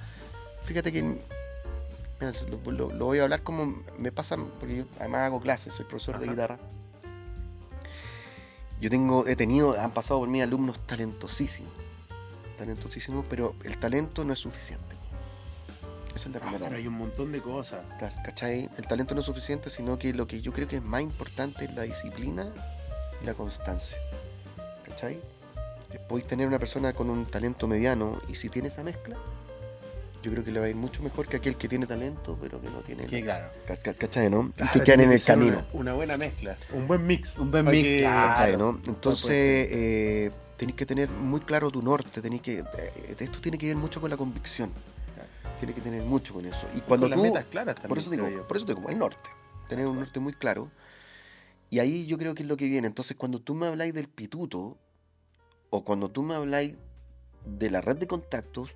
[0.65, 2.33] Fíjate que mira,
[2.65, 5.85] lo, lo- lo voy a hablar como me pasa, porque yo además hago clases, soy
[5.85, 6.59] profesor de guitarra.
[8.81, 11.73] Yo tengo, he tenido, han pasado por mí alumnos talentosísimos,
[12.57, 14.97] talentosísimos, pero el talento no es suficiente.
[16.15, 16.65] Esa es la Ah, primera.
[16.67, 17.85] pero hay un montón de cosas.
[18.01, 18.69] Ca- ¿Cachai?
[18.79, 21.67] El talento no es suficiente, sino que lo que yo creo que es más importante
[21.67, 22.49] es la disciplina
[23.23, 23.99] y la constancia.
[24.89, 25.21] ¿Cachai?
[25.93, 29.17] Eh, Podéis tener una persona con un talento mediano y si tiene esa mezcla,
[30.23, 32.61] yo creo que le va a ir mucho mejor que aquel que tiene talento pero
[32.61, 33.05] que no tiene...
[33.23, 33.49] claro.
[33.67, 34.29] Ca- ca- ¿Cachai?
[34.31, 34.51] ¿no?
[34.57, 35.57] Claro, y que quedan en tiene el camino.
[35.73, 36.57] Una, una buena mezcla.
[36.73, 37.37] Un buen mix.
[37.39, 38.29] Un buen mix, que- claro.
[38.35, 38.81] ¿Cachai, no?
[38.87, 39.31] Entonces,
[39.71, 42.59] eh, tenéis que tener muy claro tu norte, tenéis que...
[42.61, 44.71] eh, esto tiene que ver mucho con la convicción.
[45.59, 46.67] Tiene que tener mucho con eso.
[46.75, 47.23] Y cuando Con las tú...
[47.25, 47.89] metas claras también.
[47.89, 48.47] Por eso, digo, yo.
[48.47, 49.31] por eso digo, el norte.
[49.69, 50.71] Tener un norte muy claro.
[51.71, 52.87] Y ahí yo creo que es lo que viene.
[52.87, 54.77] Entonces, cuando tú me habláis del pituto,
[55.71, 56.75] o cuando tú me habláis
[57.47, 58.71] de la red de contactos,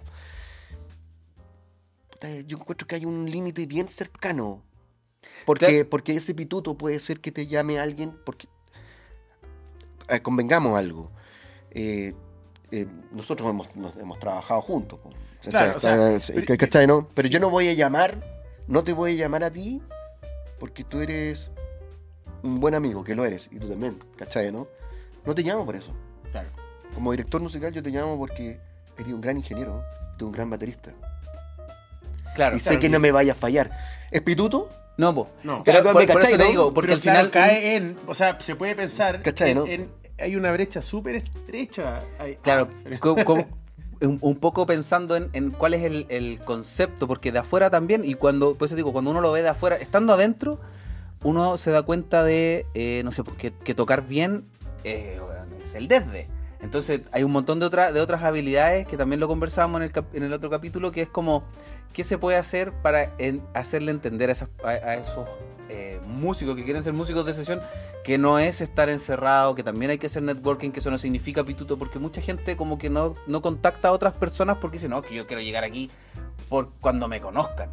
[2.46, 4.62] yo encuentro que hay un límite bien cercano.
[5.44, 5.90] Porque, Claro.
[5.90, 8.48] porque ese pituto puede ser que te llame alguien, porque
[10.08, 11.10] eh, convengamos algo.
[11.72, 12.14] Eh,
[12.70, 14.98] eh, nosotros hemos, nos- hemos trabajado juntos.
[15.00, 15.08] po.
[15.08, 17.08] O sea, Claro, o sea, está- pero- ¿cachai, no?
[17.14, 17.32] Pero sí.
[17.34, 18.16] yo no voy a llamar,
[18.68, 19.80] no te voy a llamar a ti
[20.58, 21.50] porque tú eres
[22.42, 24.68] un buen amigo, que lo eres, y tú también, ¿cachai, no?
[25.24, 25.92] No te llamo por eso.
[26.30, 26.48] Claro.
[26.94, 28.58] Como director musical yo te llamo porque
[28.98, 29.82] eres un gran ingeniero,
[30.18, 30.92] tú un gran baterista.
[32.34, 32.56] Claro.
[32.56, 33.70] y sé claro, que y- no me vaya a fallar.
[34.10, 34.68] ¿Es pituto?
[34.96, 35.28] No, pues.
[35.42, 35.64] No.
[35.64, 36.50] Pero Claro, me por, por cachai, eso te ¿no?
[36.50, 37.96] digo, porque Pero al final claro, cae en.
[38.06, 39.22] O sea, se puede pensar.
[39.22, 39.66] ¿Cachai, en- no?
[39.66, 39.90] en-
[40.20, 42.02] hay una brecha súper estrecha.
[42.42, 42.88] Claro, Ah,
[44.02, 48.14] un, poco pensando en, en cuál es el, el concepto, porque de afuera también, y
[48.14, 50.58] cuando, por eso digo, cuando uno lo ve de afuera, estando adentro,
[51.22, 54.44] uno se da cuenta de, eh, no sé, porque que tocar bien
[54.84, 55.20] eh,
[55.62, 56.28] es el desde.
[56.62, 60.04] Entonces hay un montón de, otra- de otras habilidades que también lo conversábamos en el,
[60.14, 61.42] en el otro capítulo, que es como,
[61.92, 65.26] ¿qué se puede hacer para en- hacerle entender a, esas- a- a esos
[65.80, 67.60] eh, músicos que quieren ser músicos de sesión
[68.04, 71.44] que no es estar encerrado, que también hay que hacer networking, que eso no significa
[71.44, 75.02] pituto, porque mucha gente como que no, no contacta a otras personas porque dice, no,
[75.02, 75.90] que yo quiero llegar aquí
[76.48, 77.68] por cuando me conozcan.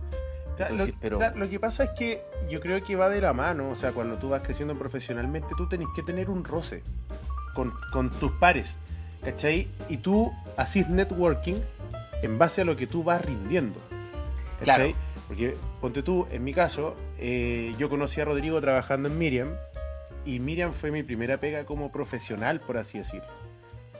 [0.71, 3.75] Lo, pero- lo que pasa es que yo creo que va de la mano, o
[3.75, 6.81] sea, cuando tú vas creciendo profesionalmente, tú tenés que tener un roce
[7.53, 8.77] con, con tus pares,
[9.23, 9.67] ¿cachai?
[9.87, 11.57] Y tú haces networking
[12.23, 13.79] en base a lo que tú vas rindiendo,
[14.59, 14.95] ¿cachai?
[15.27, 19.49] Porque, ponte tú, en mi caso, eh, yo conocí a Rodrigo trabajando en Miriam,
[20.25, 23.27] y Miriam fue mi primera pega como profesional, por así decirlo.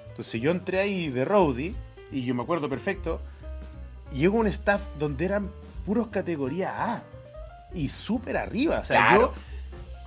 [0.10, 1.74] Entonces yo entré ahí de roadie,
[2.12, 3.22] y yo me acuerdo perfecto,
[4.14, 5.52] llegó un staff donde eran
[5.86, 7.04] puros categoría A,
[7.74, 9.22] y súper arriba, o sea, Claro.
[9.22, 9.34] yo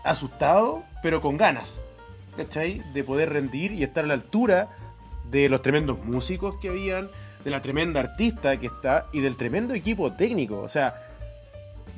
[0.05, 1.79] asustado, pero con ganas,
[2.37, 2.83] ¿cachai?
[2.95, 4.69] De poder rendir y estar a la altura
[5.31, 7.11] de los tremendos músicos que habían,
[7.45, 10.59] de la tremenda artista que está y del tremendo equipo técnico.
[10.61, 11.07] O sea,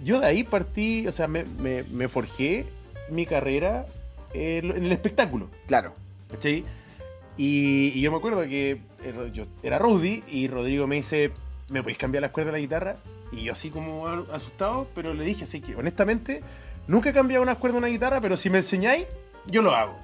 [0.03, 2.66] yo de ahí partí, o sea, me, me- me forjé
[3.11, 3.86] mi carrera
[4.34, 5.48] en, en el espectáculo.
[5.66, 5.92] Claro.
[6.30, 6.64] ¿Cachai?
[7.36, 11.30] Y, y yo me acuerdo que era- yo era Rudy y Rodrigo me dice,
[11.70, 12.96] ¿me podéis cambiar las cuerdas de la guitarra?
[13.32, 16.42] Y yo así como asustado, pero le dije así que honestamente
[16.86, 19.07] nunca he cambiado unas cuerdas de una guitarra, pero si me enseñáis,
[19.46, 19.96] yo lo hago.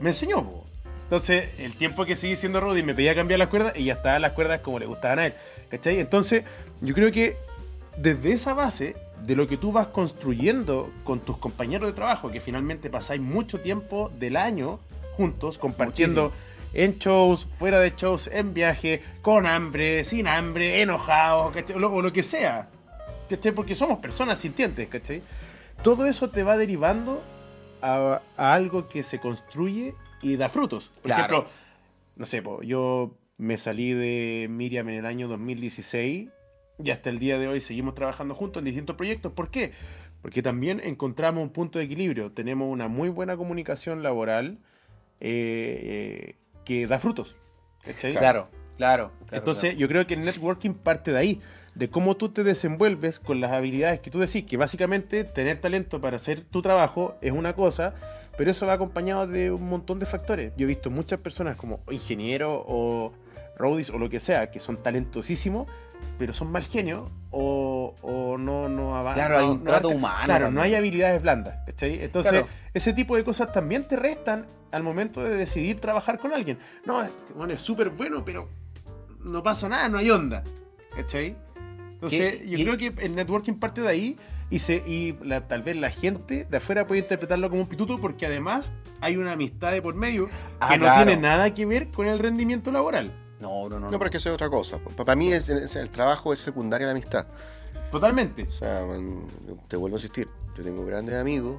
[0.00, 0.66] Me enseñó, po.
[1.04, 4.22] Entonces, el tiempo que seguí siendo Rudy me pedía cambiar las cuerdas y ya estaban
[4.22, 5.34] las cuerdas como le gustaban a él.
[5.68, 5.98] ¿Cachai?
[6.00, 6.44] Entonces,
[6.80, 7.36] yo creo que
[7.96, 12.40] desde esa base de lo que tú vas construyendo con tus compañeros de trabajo, que
[12.40, 14.80] finalmente pasáis mucho tiempo del año
[15.16, 16.32] juntos, compartiendo
[16.72, 21.76] en shows, fuera de shows, en viaje, con hambre, sin hambre, enojados, ¿cachai?
[21.76, 22.68] O lo, o lo que sea.
[23.28, 23.52] ¿cachai?
[23.52, 25.22] Porque somos personas sintientes, ¿cachai?
[25.82, 27.22] Todo eso te va derivando
[27.82, 30.90] a, a algo que se construye y da frutos.
[31.02, 31.22] Por Claro.
[31.38, 31.50] ejemplo,
[32.16, 36.28] no sé, po, yo me salí de Miriam en el año 2016
[36.84, 39.32] y hasta el día de hoy seguimos trabajando juntos en distintos proyectos.
[39.32, 39.72] ¿Por qué?
[40.22, 42.32] Porque también encontramos un punto de equilibrio.
[42.32, 44.58] Tenemos una muy buena comunicación laboral
[45.20, 47.36] eh, eh, que da frutos.
[47.84, 48.12] ¿cachai?
[48.12, 49.12] Claro, claro.
[49.26, 51.40] claro, Entonces, yo creo que el networking parte de ahí,
[51.74, 56.00] de cómo tú te desenvuelves con las habilidades que tú decís, que básicamente tener talento
[56.00, 57.94] para hacer tu trabajo es una cosa,
[58.36, 60.52] pero eso va acompañado de un montón de factores.
[60.56, 63.12] Yo he visto muchas personas como ingenieros o
[63.56, 65.68] roadies o lo que sea, que son talentosísimos,
[66.18, 69.26] pero son mal genios o, o no, no avanzan.
[69.26, 70.54] Claro, hay no- un no trato humano Claro, también.
[70.54, 71.56] no hay habilidades blandas.
[71.66, 72.02] ¿cachai?
[72.02, 72.46] Entonces, Claro.
[72.74, 76.58] ese tipo de cosas también te restan al momento de decidir trabajar con alguien.
[76.84, 78.48] No, este bueno, es súper bueno, pero
[79.24, 80.42] no pasa nada, no hay onda.
[80.94, 81.36] ¿Cachai?
[81.94, 82.48] Entonces, ¿Qué?
[82.48, 84.16] yo creo que el networking parte de ahí
[84.50, 88.00] y, se, y la- tal vez la gente de afuera puede interpretarlo como un pituto
[88.00, 91.04] porque además hay una amistad de por medio que Ah, no claro.
[91.04, 93.12] tiene nada que ver con el rendimiento laboral.
[93.40, 93.90] No, no, no.
[93.90, 94.78] No, pero es que eso es otra cosa.
[94.96, 97.26] Para mí es, es- el trabajo es secundario a la amistad.
[97.90, 98.42] Totalmente.
[98.44, 99.22] O sea, man,
[99.68, 100.28] te vuelvo a insistir.
[100.56, 101.56] Yo tengo grandes amigos,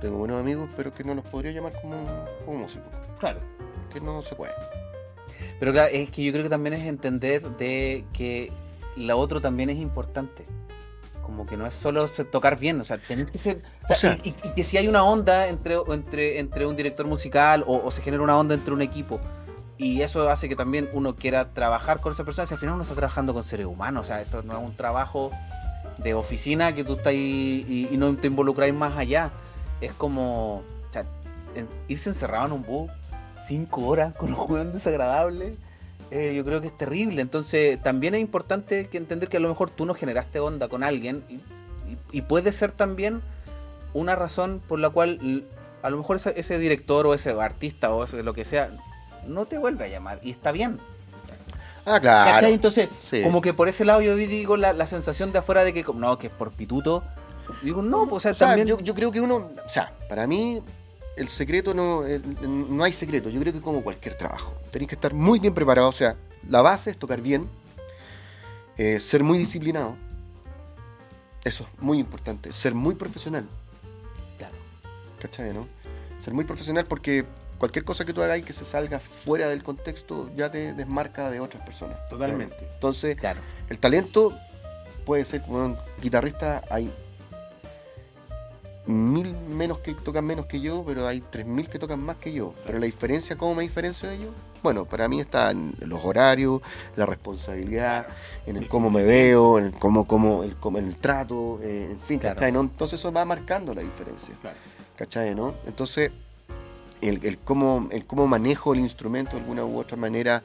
[0.00, 1.96] tengo buenos amigos, pero que no los podría llamar como,
[2.44, 2.88] como músicos.
[3.18, 3.40] Claro.
[3.92, 4.52] Que no se puede.
[5.58, 8.52] Pero claro, es que yo creo que también es entender de que
[8.96, 10.44] la otro también es importante.
[11.22, 13.62] Como que no es solo tocar bien, o sea, tener que ser.
[13.84, 16.66] o sea, O sea- y, y- y que si hay una onda entre, entre, entre
[16.66, 19.20] un director musical o, o se genera una onda entre un equipo.
[19.80, 22.46] Y eso hace que también uno quiera trabajar con esa persona.
[22.46, 24.76] Si al final uno está trabajando con seres humanos, o sea, esto no es un
[24.76, 25.30] trabajo
[25.96, 29.30] de oficina que tú estás y, no te involucráis más allá.
[29.80, 30.64] Es como
[31.88, 32.90] irse encerrado en un bus
[33.46, 35.54] cinco horas con los juegos desagradables.
[36.10, 37.22] eh, yo creo que es terrible.
[37.22, 40.82] Entonces, también es importante que entender que a lo mejor tú no generaste onda con
[40.82, 41.24] alguien
[42.12, 43.22] y, puede ser también
[43.94, 45.46] una razón por la cual
[45.82, 48.70] a lo mejor ese, ese director o ese artista o ese, lo que sea
[49.26, 50.78] no te vuelve a llamar y está bien.
[51.86, 52.30] Ah, claro.
[52.32, 52.52] ¿Cachai?
[52.52, 53.22] Entonces, Sí.
[53.22, 56.18] como que por ese lado yo digo la, la sensación de afuera de que, no,
[56.18, 57.02] que es por pituto.
[57.62, 58.68] Digo, no, pues, o sea, O sea, también.
[58.68, 60.62] yo, yo creo que uno, o sea, para mí
[61.16, 62.22] el secreto no, el-
[62.76, 63.28] no hay secreto.
[63.30, 65.88] Yo creo que como cualquier trabajo, tenéis que estar muy bien preparado.
[65.88, 66.16] O sea,
[66.48, 67.48] la base es tocar bien,
[68.76, 69.96] eh, ser muy disciplinado.
[71.44, 72.52] Eso es muy importante.
[72.52, 73.46] Ser muy profesional.
[74.38, 74.54] Claro.
[75.18, 75.66] ¿Cachai, no?
[76.18, 77.24] Ser muy profesional porque
[77.60, 81.30] cualquier cosa que tú hagas y que se salga fuera del contexto ya te desmarca
[81.30, 81.96] de otras personas.
[82.08, 82.56] Totalmente.
[82.74, 83.40] Entonces, Claro.
[83.68, 84.32] el talento
[85.06, 86.90] puede ser como un guitarrista, hay
[88.86, 92.32] mil menos que tocan menos que yo, pero hay tres mil que tocan más que
[92.32, 92.54] yo.
[92.66, 94.30] Pero la diferencia, ¿cómo me diferencio de ellos?
[94.62, 96.60] Bueno, para mí está en los horarios,
[96.96, 98.06] la responsabilidad,
[98.46, 101.88] en el cómo me veo, en el cómo, cómo, el, cómo- en el trato, eh,
[101.92, 102.36] en fin, Claro.
[102.36, 102.52] ¿cachai?
[102.52, 102.60] no?
[102.62, 104.34] Entonces eso va marcando la diferencia.
[104.40, 104.56] Claro.
[104.96, 105.34] ¿cachai?
[105.34, 105.54] ¿no?
[105.66, 106.10] Entonces,
[107.02, 110.42] el, el cómo, el cómo manejo el instrumento de alguna u otra manera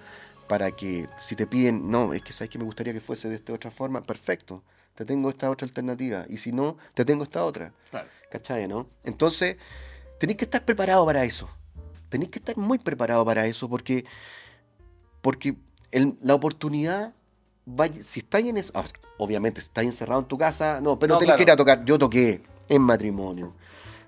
[0.47, 3.35] para que si te piden, no, es que sabes que me gustaría que fuese de
[3.35, 4.61] esta otra forma, perfecto,
[4.93, 8.07] te tengo esta otra alternativa, y si no, te tengo esta otra, Claro.
[8.29, 8.67] ¿cachai?
[8.67, 8.87] ¿no?
[9.03, 9.57] Entonces,
[10.19, 11.49] tenéis que estar preparado para eso,
[12.09, 14.05] tenéis que estar muy preparado para eso, porque,
[15.21, 15.55] porque
[15.91, 17.13] el- la oportunidad,
[17.67, 18.71] va, si estáis en eso,
[19.17, 21.37] obviamente estáis encerrado en tu casa, no, pero No, tenés claro.
[21.37, 23.53] que ir a tocar, yo toqué en matrimonio.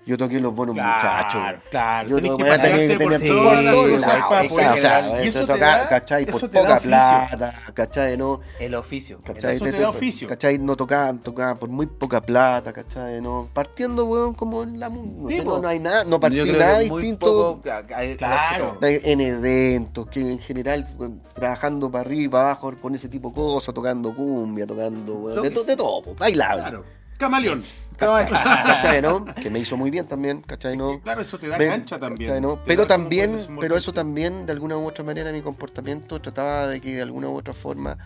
[0.06, 1.32] Yo toqué los buenos muchachos.
[1.40, 2.08] Claro, claro.
[2.08, 3.44] Yo Tenés que voy a tener pasearte que por tener sí, todo,
[3.92, 6.24] cosas la- para poder o sea, eso toca, da, ¿cachai?
[6.24, 8.16] Por eso da poca plata, ¿cachai?
[8.16, 8.40] ¿No?
[8.58, 9.20] El oficio.
[9.22, 9.56] ¿Cachai?
[9.56, 10.26] Eso te da oficio.
[10.28, 10.58] ¿Cachai?
[10.58, 13.20] No tocaba, tocaba por muy poca plata, ¿cachai?
[13.20, 13.50] ¿No?
[13.52, 16.78] Partiendo, weón, como en la mu- no, Sí, no, no hay nada, no creo nada
[16.78, 17.60] distinto.
[17.60, 17.60] poco-
[18.16, 18.78] Claro.
[18.80, 20.86] En eventos, que en general
[21.34, 25.42] trabajando para arriba y para abajo con ese tipo de cosas, tocando cumbia, tocando weón,
[25.42, 26.62] de, todo, bailable.
[26.62, 26.84] Claro.
[27.18, 27.62] Camaleón.
[27.98, 28.30] ¿Cachai?
[28.30, 29.24] ¿Cachai, no?
[29.24, 30.76] Que me hizo muy bien también, ¿cachai?
[30.76, 31.00] ¿no?
[31.00, 32.30] Claro, eso te da Me- cancha también.
[32.30, 32.54] ¿cachai, no?
[32.58, 36.80] Te Pero también, pero eso también, de alguna u otra manera, mi comportamiento trataba de
[36.80, 37.98] que de alguna u otra forma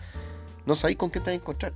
[0.65, 1.73] no sabéis con quién te vas a encontrar.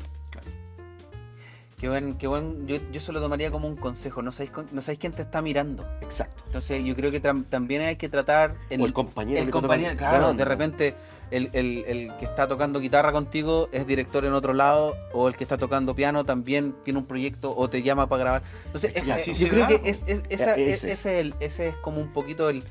[1.80, 4.82] Qué buen, qué buen, yo, yo eso lo tomaría como un consejo, no sabéis, no
[4.82, 5.86] sabéis quién te está mirando.
[6.02, 6.42] Exacto.
[6.48, 9.40] Entonces yo creo que tam- también hay que tratar o el compañero.
[9.42, 10.96] el toca compañero, la claro, de repente
[11.30, 15.38] el, el- el que está tocando guitarra contigo es director en otro lado, o el
[15.38, 18.44] que está tocando piano también tiene un proyecto o te llama para grabar.
[18.66, 20.92] Entonces, así yo se creo que es, es- esa, Ya, es- ese.
[20.94, 22.64] ese, es el- ese es como un poquito el-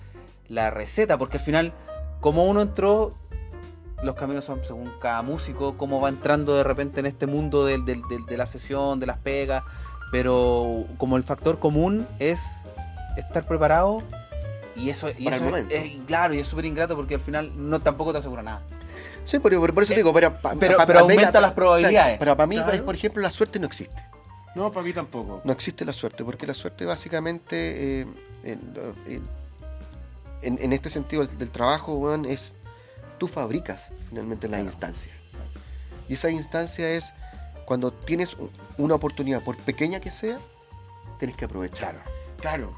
[0.48, 1.72] la receta, porque al final,
[2.20, 3.14] como uno entró,
[4.02, 7.84] los caminos son según cada músico, cómo va entrando de repente en este mundo del-
[7.84, 9.62] del- del- de la sesión, de las pegas.
[10.12, 12.40] pero como el factor común es
[13.16, 14.04] estar preparado
[14.76, 17.80] y eso, y eso es, es- claro y es súper ingrato porque al final no
[17.80, 18.62] tampoco te asegura nada.
[19.24, 21.52] Sí, pero, por eso te digo, pero, pa- pero- pa- pero pa- mí aumenta las
[21.54, 22.20] probabilidades.
[22.20, 22.84] Pero para mí, Claro.
[22.84, 24.00] por ejemplo, la suerte no existe.
[24.54, 25.40] No, para mí tampoco.
[25.42, 28.06] No existe la suerte, porque la suerte básicamente, eh,
[28.44, 28.60] en,
[30.62, 32.52] en- este sentido del, del trabajo, weón, es
[33.18, 34.70] tú fabricas finalmente la Claro.
[34.70, 35.12] instancia.
[36.08, 37.12] Y esa instancia es
[37.64, 38.36] cuando tienes
[38.78, 40.38] una oportunidad, por pequeña que sea,
[41.18, 42.02] tienes que aprovechar.
[42.40, 42.72] Claro.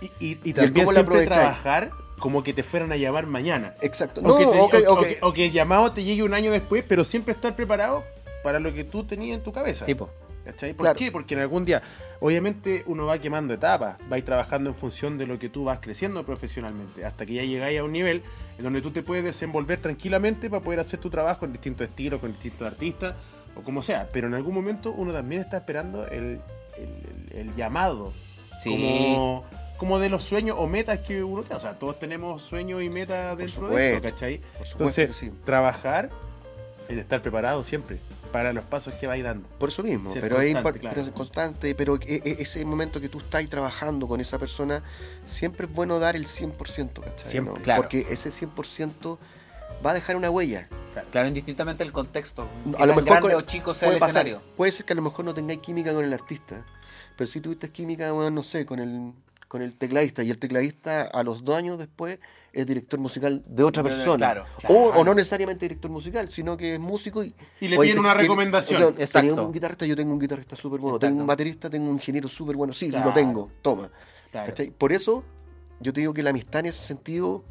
[0.00, 3.74] Y, y, y también la siempre trabajar como que te fueran a llamar mañana.
[3.80, 4.20] Exacto.
[4.20, 5.06] O, No, que te- ok, o- o ok.
[5.06, 8.04] que- o que el llamado te llegue un año después, pero siempre estar preparado
[8.42, 9.84] para lo que tú tenías en tu cabeza.
[9.84, 10.10] Sí, po.
[10.44, 10.72] ¿Cachai?
[10.74, 10.98] ¿Por Claro.
[10.98, 11.12] qué?
[11.12, 11.82] Porque en algún día,
[12.20, 15.64] obviamente, uno va quemando etapas, va a ir trabajando en función de lo que tú
[15.64, 18.22] vas creciendo profesionalmente, hasta que ya llegáis a un nivel
[18.58, 22.18] en donde tú te puedes desenvolver tranquilamente para poder hacer tu trabajo en distintos estilos,
[22.20, 23.14] con distintos artistas,
[23.54, 24.08] o como sea.
[24.12, 26.40] Pero en algún momento uno también está esperando el,
[26.76, 28.12] el- el- el llamado,
[28.60, 28.70] Sí.
[28.70, 29.44] como,
[29.78, 31.56] como de los sueños o metas que uno tiene.
[31.56, 34.02] O sea, todos tenemos sueños y metas dentro de esto.
[34.02, 34.40] ¿cachai?
[34.72, 35.32] Entonces, sí.
[35.44, 36.10] trabajar,
[36.88, 37.98] el estar preparado siempre
[38.32, 39.46] para los pasos que vais dando.
[39.58, 40.94] Por eso mismo, pero es constante, claro.
[40.96, 44.82] pero es constante, pero e- e- ese momento que tú estás trabajando con esa persona,
[45.26, 47.30] siempre es bueno dar el 100%, ¿cachai?
[47.30, 47.60] Siempre, ¿no?
[47.62, 47.82] claro.
[47.82, 49.18] Porque ese 100%
[49.84, 50.68] va a dejar una huella.
[51.10, 52.48] Claro, indistintamente el contexto.
[52.78, 54.42] A lo mejor grande con- o chico sea el pasar- escenario.
[54.56, 56.64] puede ser que a lo mejor no tengáis química con el artista,
[57.16, 59.12] pero si tuviste química, bueno, no sé, con el,
[59.52, 62.18] con el tecladista, y el tecladista a los dos años después
[62.54, 64.16] es director musical de otra persona.
[64.16, 65.00] claro, O, claro.
[65.00, 68.82] o no necesariamente director musical, sino que es músico y, Y le piden una recomendación.
[68.82, 69.28] o sea, Exacto.
[69.28, 70.98] tenía un guitarrista, yo tengo un guitarrista súper bueno.
[70.98, 72.72] Tengo un baterista, tengo un ingeniero súper bueno.
[72.72, 73.08] Sí, Claro.
[73.10, 73.50] lo tengo.
[73.60, 73.90] Toma.
[74.78, 75.22] Por eso,
[75.80, 77.44] yo te digo que la amistad en ese sentido,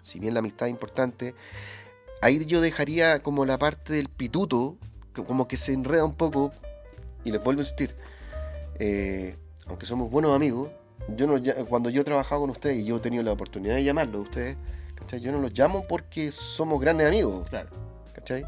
[0.00, 1.34] si bien la amistad es importante,
[2.22, 4.78] ahí yo dejaría como la parte del pituto,
[5.12, 6.50] que como que se enreda un poco,
[7.26, 7.94] y les vuelvo a insistir,
[8.78, 10.70] eh, aunque somos buenos amigos,
[11.16, 13.84] yo no, cuando yo he trabajado con ustedes y yo he tenido la oportunidad de
[13.84, 14.56] llamarlos a ustedes,
[14.94, 15.20] ¿cachai?
[15.20, 17.48] yo no los llamo porque somos grandes amigos.
[17.50, 17.68] Claro.
[18.14, 18.44] ¿cachai?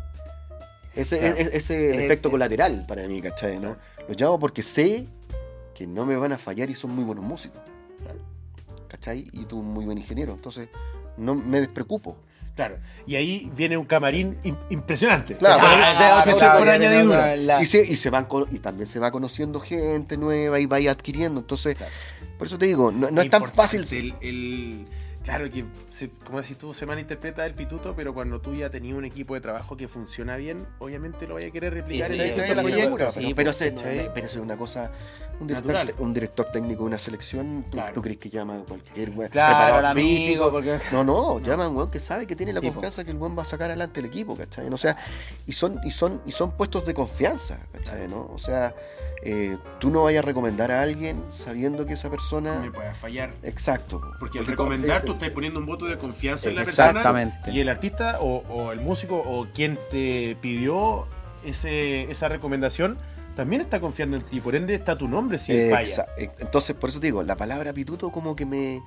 [0.94, 1.34] Ese Claro.
[1.36, 2.30] es, ese es el efecto eh.
[2.32, 3.58] colateral para mí, ¿cachai?
[3.58, 3.76] ¿no?
[4.08, 5.06] Los llamo porque sé
[5.74, 7.60] que no me van a fallar y son muy buenos músicos,
[8.02, 8.18] Claro.
[8.88, 9.28] ¿cachai?
[9.32, 10.68] Y tú un muy buen ingeniero, entonces
[11.16, 12.16] no me despreocupo.
[12.54, 12.76] Claro.
[13.06, 15.36] Y ahí viene un camarín im- impresionante.
[15.38, 15.64] Claro,
[17.62, 21.40] Y, se, y, se van y también se va conociendo gente nueva y va adquiriendo,
[21.40, 21.90] entonces, Claro.
[22.38, 23.84] Por eso te digo, no, no es tan fácil.
[23.90, 24.86] El, el-
[25.22, 28.96] claro que, se- como decís tú, se malinterpreta el pituto, pero cuando tú ya tenías
[28.96, 32.18] un equipo de trabajo que funciona bien, obviamente lo vaya a querer replicar Y- en
[32.18, 33.52] y- Ahí está la proyecto, segura, sí, pero,
[34.14, 34.90] pero, es una cosa.
[35.40, 35.94] Un director, Natural.
[35.98, 37.94] un director técnico de una selección, ¿tú, Claro.
[37.94, 39.30] tú crees que llama a cualquier weón?
[39.30, 40.50] Claro, amigo, físico?
[40.52, 42.74] porque- No, no, llama a un weón que sabe que tiene la Sí, po.
[42.74, 44.68] confianza que el weón va a sacar adelante el equipo, ¿cachai?
[44.68, 44.96] O sea,
[45.46, 48.06] y son, y son, y son puestos de confianza, ¿cachai?
[48.08, 48.30] ¿no?
[48.32, 48.72] O sea,
[49.24, 52.60] eh, tú no vayas a recomendar a alguien sabiendo que esa persona.
[52.60, 53.32] me puede fallar.
[53.42, 54.00] Exacto.
[54.00, 54.06] po.
[54.18, 56.88] Porque al recomendar, con- tú estás poniendo un voto de confianza en la persona.
[56.90, 57.50] Exactamente.
[57.52, 61.06] Y el artista o, o el músico o quien te pidió
[61.44, 62.98] ese, esa recomendación
[63.36, 64.40] también está confiando en ti.
[64.40, 65.52] Por ende, está tu nombre si.
[65.52, 68.82] Exa- eh, Entonces, por eso te digo, la palabra pituto como que me.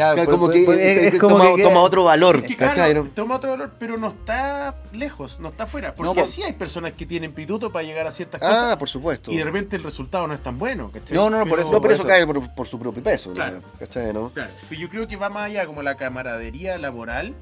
[0.00, 0.80] Claro, pues, como pues, que pues,
[1.14, 2.74] es como toma, que- toma otro valor, Es que ¿cachai?
[2.92, 3.10] claro, ¿no?
[3.10, 5.94] toma otro valor, pero no está lejos, no está afuera.
[5.94, 8.78] Porque No, por- sí hay personas que tienen pituto para llegar a ciertas cosas Ah,
[8.78, 9.30] por supuesto.
[9.30, 10.90] y de repente el resultado no es tan bueno.
[10.92, 11.16] ¿cachai?
[11.16, 12.08] No, no, no, por eso- No, pero eso eso.
[12.08, 13.32] cae por, por su propio peso.
[13.32, 13.60] Claro.
[13.78, 14.12] ¿cachai?
[14.12, 14.30] ¿no?
[14.30, 17.34] Claro, pero yo creo que va más allá, como la camaradería laboral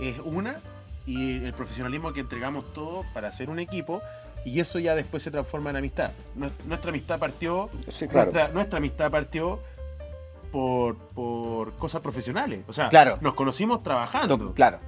[0.00, 0.56] es una
[1.06, 4.00] y el profesionalismo que entregamos todos para hacer un equipo
[4.44, 6.10] y eso ya después se transforma en amistad.
[6.36, 8.30] Nues- Nuestra amistad partió, Sí, claro.
[8.32, 9.60] nuestra, nuestra amistad partió
[10.60, 12.60] por, por cosas profesionales.
[12.66, 13.18] O sea, Claro.
[13.20, 14.38] nos conocimos trabajando.
[14.38, 14.78] To- Claro.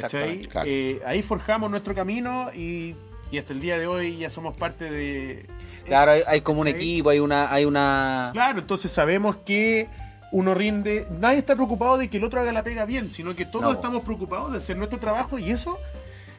[0.00, 0.46] ¿cachai?
[0.46, 0.66] Claro.
[0.70, 2.94] Eh, ahí forjamos nuestro camino y,
[3.30, 5.46] y hasta el día de hoy ya somos parte de...
[5.84, 8.30] Claro, hay, hay como un equipo, hay una, hay una.
[8.32, 9.86] Claro, entonces sabemos que
[10.32, 13.44] uno rinde, nadie está preocupado de que el otro haga la pega bien, sino que
[13.44, 13.72] todos No.
[13.72, 15.78] estamos preocupados de hacer nuestro trabajo y eso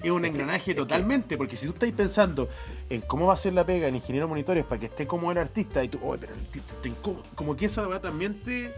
[0.02, 2.48] es un engranaje totalmente, porque si tú estás pensando
[2.90, 5.32] en cómo va a ser la pega el ingeniero de monitores para que esté como
[5.32, 8.40] el artista y tú, oye, pero el artista está incómodo", como que esa va también
[8.40, 8.74] te,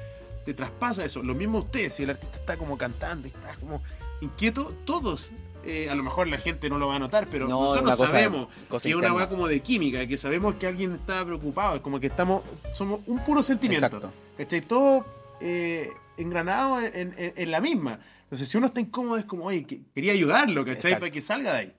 [0.45, 1.22] te traspasa eso.
[1.24, 3.82] Lo mismo usted, si el artista está como cantando está como
[4.22, 5.32] inquieto, todos.
[5.63, 8.07] eh, a lo mejor la gente no lo va a notar, pero No, nosotros cosa-
[8.07, 11.76] sabemos cosa que es una weá como de química, que sabemos que alguien está preocupado,
[11.76, 12.41] es como que estamos,
[12.74, 13.86] somos un puro sentimiento.
[13.86, 14.11] Exacto.
[14.39, 14.61] ¿Cachai?
[14.61, 15.05] Todo
[15.39, 17.99] eh, engranado en, en- en la misma.
[18.32, 20.75] Entonces, si uno está incómodo, es como, oye, que- quería ayudarlo, ¿cachai?
[20.93, 20.99] Exacto.
[21.01, 21.75] Para que salga de ahí.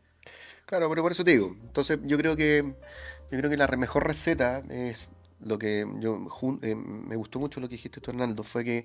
[0.67, 1.57] Claro, pero por eso te digo.
[1.63, 2.75] Entonces, yo creo que
[3.31, 5.09] yo creo que la mejor receta es
[5.41, 8.79] lo que yo jun- eh, me gustó mucho lo que dijiste tú, Hernando, fue que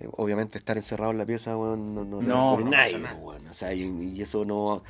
[0.00, 2.96] eh, obviamente estar encerrado en la pieza, weón, no, no, No, no nadie.
[2.96, 4.82] O sea, y, y eso no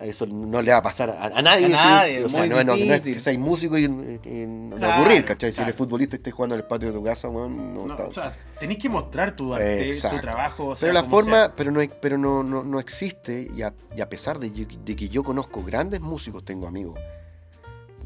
[0.00, 1.66] Eso no le va a pasar a, a nadie.
[1.66, 4.78] A nadie, O sea, no, no- no es que seas músico y no va a
[4.78, 5.50] Claro, ocurrir, ¿cachai?
[5.50, 5.68] Si claro.
[5.68, 8.10] eres futbolista y estés jugando en el patio de tu casa, weón, no, No, o
[8.10, 10.16] sea, tenés que mostrar tu arte, Exacto.
[10.18, 10.66] tu trabajo.
[10.66, 11.52] o sea, pero la forma, sea.
[11.56, 15.22] pero no, pero no, no, no existe, y a, y a pesar de, que yo
[15.24, 16.98] conozco grandes músicos, tengo amigos,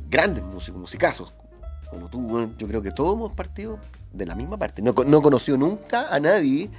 [0.08, 1.32] grandes músicos, musicazos,
[1.90, 3.78] como tú, weón, yo creo que todos hemos partido
[4.12, 4.80] de la misma parte.
[4.82, 6.70] No, no he conocido nunca a nadie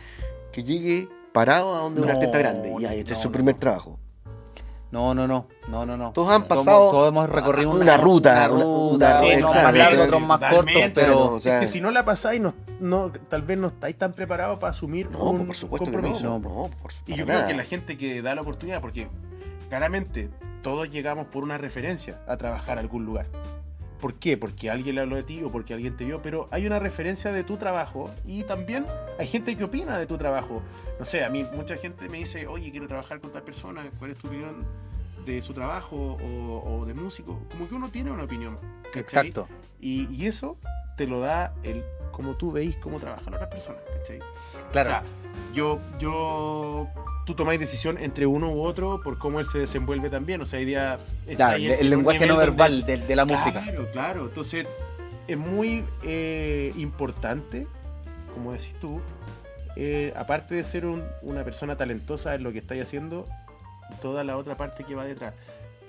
[0.53, 3.55] que llegue parado a donde un No, artista grande y ahí este es su primer
[3.55, 3.99] trabajo.
[4.91, 6.11] No, no, no, no, no, no.
[6.11, 10.05] Todos han pasado todos hemos recorrido una ruta, una una- ruta, una- unos más largos,
[10.05, 11.33] otros más cortos, pero.
[11.35, 14.11] O sea- es que si no la pasáis, no, no, tal vez no estáis tan
[14.11, 16.23] preparados para asumir No, un por supuesto compromiso.
[16.25, 19.07] no, no, por Y yo creo que la gente que da la oportunidad, porque
[19.69, 20.29] claramente
[20.61, 23.27] todos llegamos por una referencia a trabajar a algún lugar.
[24.01, 24.35] ¿Por qué?
[24.35, 27.31] Porque alguien le habló de ti o porque alguien te vio, pero hay una referencia
[27.31, 28.85] de tu trabajo y también
[29.19, 30.63] hay gente que opina de tu trabajo.
[30.99, 34.11] No sé, a mí mucha gente me dice, oye, quiero trabajar con tal persona, ¿cuál
[34.11, 34.65] es tu opinión
[35.25, 37.39] de su trabajo o, o de músico?
[37.51, 38.57] Como que uno tiene una opinión.
[38.85, 39.01] ¿cachai?
[39.01, 39.47] exacto.
[39.79, 40.57] Y, y eso
[40.97, 44.19] te lo da el como tú veis cómo trabajan otras personas, ¿cachai?
[44.71, 44.89] Claro.
[44.89, 45.03] O sea,
[45.53, 46.87] yo, yo,
[47.25, 50.41] tú tomáis decisión entre uno u otro por cómo él se desenvuelve también.
[50.41, 50.99] O sea, está
[51.35, 53.61] Claro, el, lenguaje no donde- verbal de, de la música.
[53.63, 54.25] Claro, claro.
[54.25, 54.65] Entonces,
[55.27, 57.67] es muy eh, importante,
[58.33, 58.99] como decís tú,
[59.75, 63.25] eh, aparte de ser un- una persona talentosa en lo que estáis haciendo,
[64.01, 65.33] toda la otra parte que va detrás.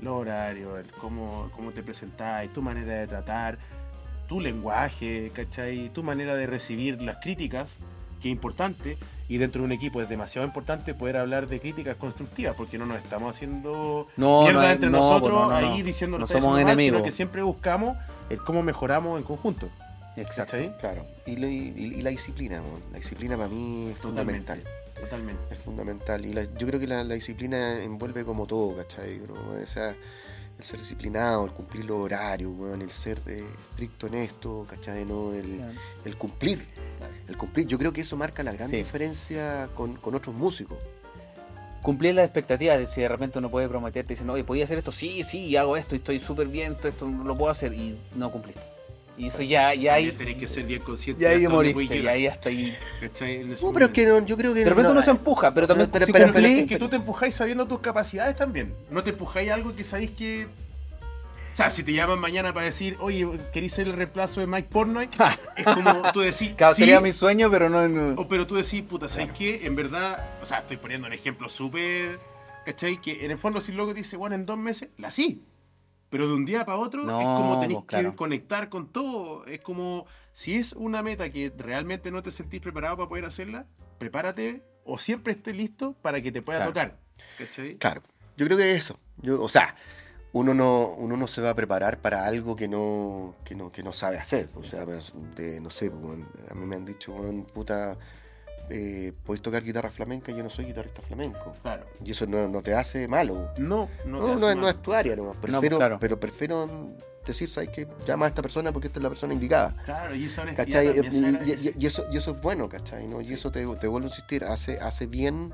[0.01, 3.59] Los horarios, el cómo, cómo te presentáis, tu manera de tratar,
[4.29, 5.89] tu lenguaje, ¿cachai?
[5.91, 7.77] Tu manera de recibir las críticas,
[8.21, 8.99] que es importante.
[9.29, 12.87] Y dentro de un equipo es demasiado importante poder hablar de críticas constructivas, porque no
[12.87, 15.73] nos estamos haciendo No, mierda no, entre no, nosotros pues, no, no, no.
[15.75, 16.97] ahí diciendo No somos diciendo mal, enemigos.
[16.99, 17.97] sino que siempre buscamos
[18.31, 19.69] el cómo mejoramos en conjunto.
[20.17, 20.53] Exacto.
[20.53, 20.77] ¿cachai?
[20.79, 22.61] Claro, y, lo- y- y la disciplina,
[22.91, 24.41] la disciplina para mí es Totalmente.
[24.43, 24.63] fundamental.
[25.01, 25.43] Totalmente.
[25.55, 26.27] Es fundamental.
[26.27, 29.21] Y la- yo creo que la, la disciplina envuelve como todo, ¿cachai?
[29.21, 29.97] Uno, o sea,
[30.63, 35.05] el ser disciplinado, el cumplir los horarios, weón, el ser eh, estricto en esto, ¿cachai?
[35.05, 35.33] ¿No?
[35.33, 35.61] El,
[36.05, 36.67] el cumplir.
[37.29, 37.67] El cumplir.
[37.67, 38.77] Yo creo que eso marca la gran Sí.
[38.77, 40.79] diferencia con, con otros músicos.
[41.83, 44.93] Cumplir las expectativas, de si de repente uno puede prometerte diciendo, oye, ¿podía hacer esto?
[44.93, 48.31] Sí, sí, hago esto y estoy súper bien, esto, esto lo puedo hacer y no
[48.31, 48.63] cumpliste.
[49.23, 52.15] Y eso ya, ya ahí, tenéis que ser bien consciente ya ahí moriste, ya llegar,
[52.15, 52.77] ahí hasta ahí.
[53.63, 54.61] No, pero es que no, yo creo que.
[54.61, 57.67] De repente no- uno se empuja, pero también Pero- Es que tú te empujáis sabiendo
[57.67, 58.75] tus capacidades también.
[58.91, 60.49] No te empujáis a algo que sabéis que.
[61.53, 64.69] O sea, si te llaman mañana para decir, oye, ¿queréis ser el reemplazo de Mike
[64.71, 65.09] Portnoy?
[65.57, 67.87] es como tú decís, Claro, sí, sería mi sueño, pero no...
[67.87, 69.67] no- o, pero tú decís, puta, ¿sabes qué?
[69.67, 72.19] En verdad, o sea, estoy poniendo un ejemplo súper.
[72.65, 73.01] ¿Cachai?
[73.01, 75.43] Que en el fondo, si luego dice, bueno, en dos meses, la sí.
[76.13, 78.11] Pero de un día para otro No, es como tenéis pues, claro.
[78.11, 79.47] que conectar con todo.
[79.47, 80.05] Es como,
[80.35, 83.67] si es una meta que realmente no te sentís preparado para poder hacerla,
[83.99, 86.71] prepárate o siempre esté listo para que te pueda Claro.
[86.73, 86.99] tocar.
[87.39, 87.77] ¿Cachai?
[87.79, 88.03] Claro,
[88.37, 88.99] yo creo que eso.
[89.23, 89.75] Yo, o sea,
[90.35, 93.83] uno no, uno no se va a preparar para algo que no, que no, que
[93.83, 94.49] no sabe hacer.
[94.55, 96.19] O sea, pues, de- no sé, pues,
[96.51, 97.15] a mí me han dicho,
[97.55, 97.97] puta,
[98.75, 101.55] eh, podéis tocar guitarra flamenca, yo no soy guitarrista flamenco.
[101.63, 101.85] Claro.
[102.05, 103.51] Y eso no, no te hace malo.
[103.59, 105.37] No, no, No, te no, hace no es tu área, nomás.
[105.41, 105.99] pues, Prefiero, claro.
[106.01, 106.69] Pero prefiero
[107.27, 107.87] decir, ¿sabes qué?
[108.07, 109.75] Llama a esta persona porque esta es la persona indicada.
[109.85, 110.87] Claro, y honestidad ¿Cachai?
[110.89, 113.07] Y, y- y eso, y eso es bueno, ¿cachai?
[113.07, 113.21] ¿no?
[113.21, 115.53] Y eso te, te vuelvo a insistir, hace, hace bien,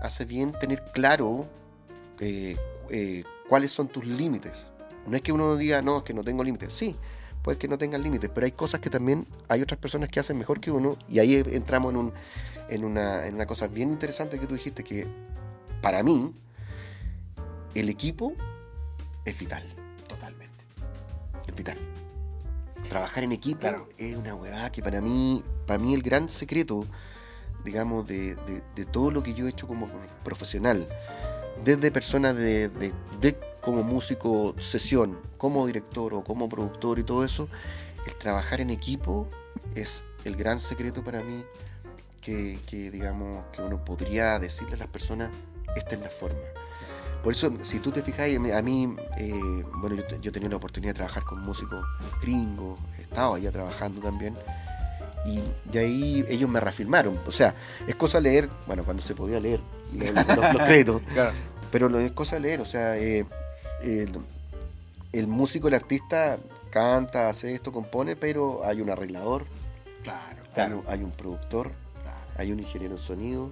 [0.00, 1.46] hace bien tener claro
[2.20, 2.56] eh,
[2.90, 4.66] eh, cuáles son tus límites.
[5.06, 6.72] No es que uno diga, no, es que no tengo límites.
[6.72, 6.96] Sí,
[7.46, 10.36] puede que no tengan límites, pero hay cosas que también hay otras personas que hacen
[10.36, 12.12] mejor que uno, y ahí entramos en, un,
[12.68, 15.06] en, una, en una cosa bien interesante que tú dijiste, que
[15.80, 16.34] para mí
[17.76, 18.32] el equipo
[19.24, 19.62] es vital.
[20.08, 20.64] Totalmente.
[21.46, 21.78] Es vital.
[22.88, 23.88] Trabajar en equipo Claro.
[23.96, 26.84] es una huevada que para mí, para mí el gran secreto,
[27.64, 30.88] digamos, de, de- de todo lo que yo he hecho como pro- profesional,
[31.64, 32.70] desde personas de
[33.66, 37.48] como músico sesión, como director o como productor y todo eso,
[38.06, 39.28] el trabajar en equipo
[39.74, 41.44] es el gran secreto para mí
[42.20, 45.30] que, que, digamos, que uno podría decirle a las personas,
[45.74, 46.38] esta es la forma.
[47.24, 50.90] Por eso, si tú te fijas, a mí, eh, bueno, yo, yo tenía la oportunidad
[50.92, 51.80] de trabajar con músicos
[52.22, 54.36] gringos, estado allá trabajando también,
[55.26, 55.40] y
[55.72, 57.18] de ahí ellos me reafirmaron.
[57.26, 57.52] O sea,
[57.88, 59.60] es cosa leer, bueno, cuando se podía leer
[59.92, 61.32] leer los, los créditos, Claro.
[61.72, 63.26] pero es cosa leer, o sea, eh,
[63.82, 64.18] el,
[65.12, 66.38] el músico, el artista
[66.70, 69.44] canta, hace esto, compone, pero hay un arreglador,
[70.02, 70.78] Claro, hay Claro.
[70.78, 71.72] un- hay un productor,
[72.02, 72.18] claro.
[72.36, 73.50] hay un ingeniero en sonido.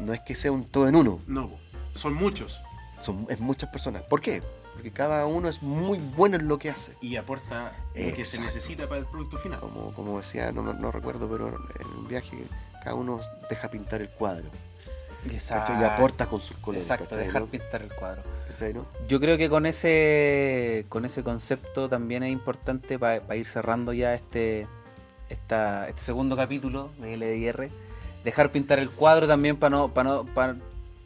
[0.00, 1.50] no es que sea un todo en uno, No,
[1.94, 2.60] son muchos.
[3.00, 4.02] son es muchas personas.
[4.02, 4.42] ¿Por qué?
[4.74, 6.92] Porque cada uno es muy bueno en lo que hace.
[7.00, 9.58] Y aporta lo que se necesita para el producto final.
[9.60, 12.36] Como, como decía, no, no- no recuerdo, pero en un viaje
[12.82, 13.20] cada uno
[13.50, 14.48] deja pintar el cuadro.
[15.30, 15.72] Exacto.
[15.80, 16.84] Y aporta con sus colores.
[16.84, 17.48] Exacto, ¿cachai, dejar no?
[17.48, 18.22] pintar el cuadro.
[19.08, 24.14] Yo creo que con ese con ese concepto también es importante para ir cerrando ya
[24.14, 24.66] este
[25.28, 25.56] este
[25.96, 27.68] segundo capítulo de LDR.
[28.24, 30.56] Dejar pintar el cuadro también para no, para no, para,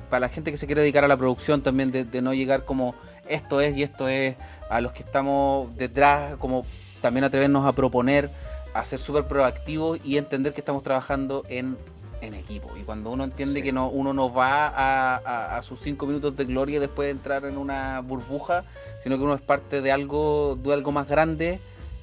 [0.09, 2.65] para la gente que se quiere dedicar a la producción también de, de no llegar
[2.65, 2.95] como
[3.29, 4.37] esto es y esto es
[4.69, 6.65] a los que estamos detrás, como
[7.01, 8.31] también atrevernos a proponer,
[8.75, 11.77] a ser súper proactivos y entender que estamos trabajando en,
[12.21, 12.71] en equipo.
[12.77, 13.65] Y cuando uno entiende Sí.
[13.67, 17.07] que no, uno no va a, a- a sus cinco minutos de gloria y después
[17.07, 18.65] de entrar en una burbuja,
[19.03, 21.61] sino que uno es parte de algo, de algo más grande,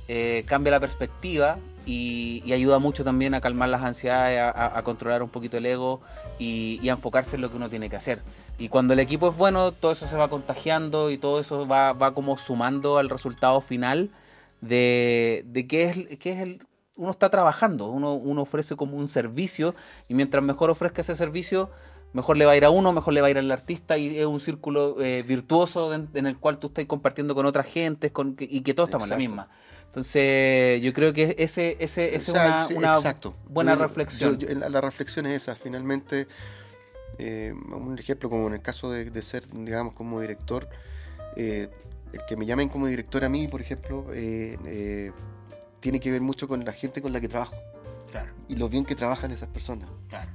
[0.08, 5.22] eh, cambia la perspectiva y, y ayuda mucho también a calmar las ansiedades, a, controlar
[5.24, 6.02] un poquito el ego
[6.40, 8.22] y, y a enfocarse en lo que uno tiene que hacer.
[8.60, 11.94] Y cuando el equipo es bueno, todo eso se va contagiando y todo eso va,
[11.94, 14.10] va como sumando al resultado final
[14.62, 16.60] de, de qué es, qué es el...
[16.98, 19.76] Uno está trabajando, uno, uno ofrece como un servicio
[20.10, 21.70] y mientras mejor ofrezca ese servicio,
[22.14, 24.18] mejor le va a ir a uno, mejor le va a ir al artista y
[24.18, 28.12] es un círculo eh, virtuoso en, en el cual tú estás compartiendo con otras gentes
[28.12, 29.50] con, y que todos estamos en la misma.
[29.86, 33.34] Entonces, yo creo que ese, ese, sea, es una, una exacto.
[33.48, 34.38] buena Yo- reflexión.
[34.38, 35.56] yo- yo- la, la reflexión es esa.
[35.56, 36.28] Finalmente,
[37.20, 40.68] eh, un ejemplo como en el caso de, de ser, digamos, como director,
[41.36, 41.70] eh,
[42.14, 44.06] el que me llamen como director a mí, por ejemplo,
[45.80, 47.56] tiene que ver mucho con la gente con la que trabajo
[48.12, 49.90] Claro, y lo bien que trabajan esas personas.
[50.10, 50.30] claro.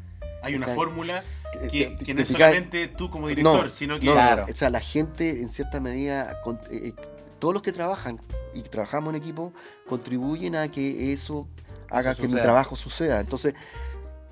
[0.45, 1.23] Hay una fórmula
[1.71, 4.45] que, no es solamente tú como director, No, sino que No, Claro.
[4.51, 6.95] o sea, la gente en cierta medida, con- eh, eh,
[7.39, 8.21] todos los que trabajan
[8.53, 9.53] y trabajamos en equipo,
[9.89, 11.47] contribuyen a que eso
[11.91, 13.21] haga que mi trabajo suceda.
[13.21, 13.55] Entonces,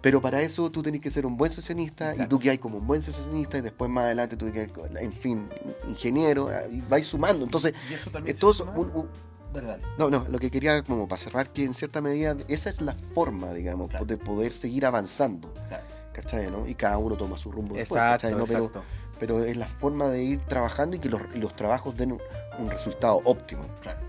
[0.01, 2.37] pero para eso tú tenés que ser un buen sesionista y Exacto.
[2.37, 5.49] tú que hay como un buen sesionista y después más adelante tú que en fin,
[5.89, 7.45] ingeniero, eh, y vais sumando.
[7.45, 9.09] Entonces, y eso también suma- un- un-
[9.53, 9.83] Dale, dale.
[9.99, 12.95] no, no, lo que quería como para cerrar que en cierta medida esa es la
[12.95, 14.05] forma, digamos, Claro.
[14.05, 15.53] de poder seguir avanzando.
[15.69, 15.85] Claro.
[16.13, 16.51] ¿Cachai?
[16.51, 16.67] ¿no?
[16.67, 18.39] Y cada uno toma su rumbo después, Exacto, ¿cachai?
[18.39, 18.45] ¿no?
[18.45, 18.85] Pero- exacto.
[19.19, 22.21] pero es la forma de ir trabajando y que los, los trabajos den un,
[22.59, 23.63] un resultado óptimo.
[23.81, 24.01] Claro.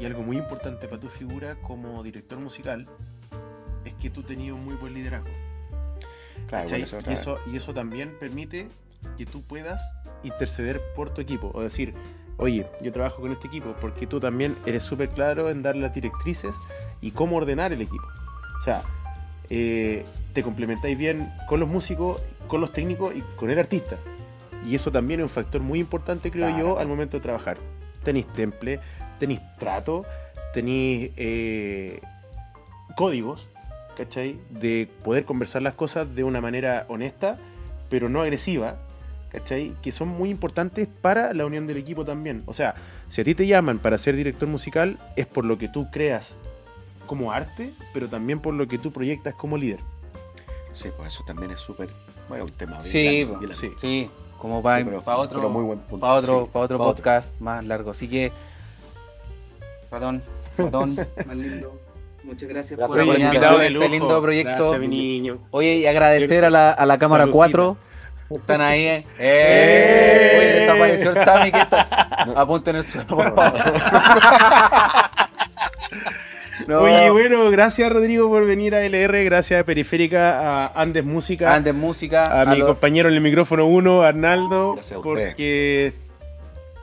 [0.00, 2.86] Y algo muy importante para tu figura como director musical
[3.84, 5.28] es que tú tenías un muy buen liderazgo.
[6.48, 6.82] Claro, ¿cachai?
[6.82, 8.68] bueno, eso es y, eso, y eso también permite
[9.16, 9.80] que tú puedas
[10.22, 11.94] interceder por tu equipo o decir,
[12.38, 15.92] oye, yo trabajo con este equipo porque tú también eres súper claro en dar las
[15.92, 16.54] directrices
[17.00, 18.06] y cómo ordenar el equipo.
[18.60, 18.82] O sea,
[19.50, 23.96] eh, te complementáis bien con los músicos, con los técnicos y con el artista.
[24.66, 26.58] Y eso también es un factor muy importante, creo Claro.
[26.74, 27.58] yo, al momento de trabajar.
[28.04, 28.80] Tenéis temple,
[29.18, 30.04] tenéis trato,
[30.52, 32.00] tenéis eh,
[32.96, 33.48] códigos,
[33.96, 34.38] ¿cachai?
[34.50, 37.38] De poder conversar las cosas de una manera honesta,
[37.88, 38.76] pero no agresiva,
[39.30, 39.74] ¿cachai?
[39.82, 42.42] Que son muy importantes para la unión del equipo también.
[42.46, 42.74] O sea,
[43.08, 46.34] si a ti te llaman para ser director musical, es por lo que tú creas
[47.06, 49.80] como arte, pero también por lo que tú proyectas como líder.
[50.72, 51.88] Sí, pues eso también es súper.
[52.28, 54.10] Bueno, un tema bien Sí, grande, bien sí.
[54.36, 56.00] como para, Sí, pero- para otro, pero muy buen punto.
[56.00, 57.02] para otro, Sí, para otro para otro.
[57.04, 57.90] podcast más largo.
[57.90, 58.30] Así que,
[59.90, 60.22] ratón,
[60.56, 60.94] ratón,
[61.26, 61.80] más lindo.
[62.24, 64.58] Muchas gracias, Gracias por en este lindo proyecto.
[64.70, 65.38] Gracias, mi niño.
[65.50, 67.36] Oye, y agradecer a la, a la cámara Saludcita.
[67.36, 67.76] 4.
[68.30, 68.84] Están ahí.
[68.86, 69.04] eh.
[69.18, 70.36] ¡Eh!
[70.38, 71.80] Oye, desapareció el Sammy que está.
[72.36, 73.52] Apunten el suelo, por favor.
[76.66, 76.80] No.
[76.80, 81.72] Oye, bueno, gracias Rodrigo por venir a LR, gracias a Periférica, a Andes Música, Andes
[81.74, 82.42] Música.
[82.42, 85.10] a, mi lo- compañero en el micrófono 1, Arnaldo, Gracias a usted.
[85.28, 85.92] porque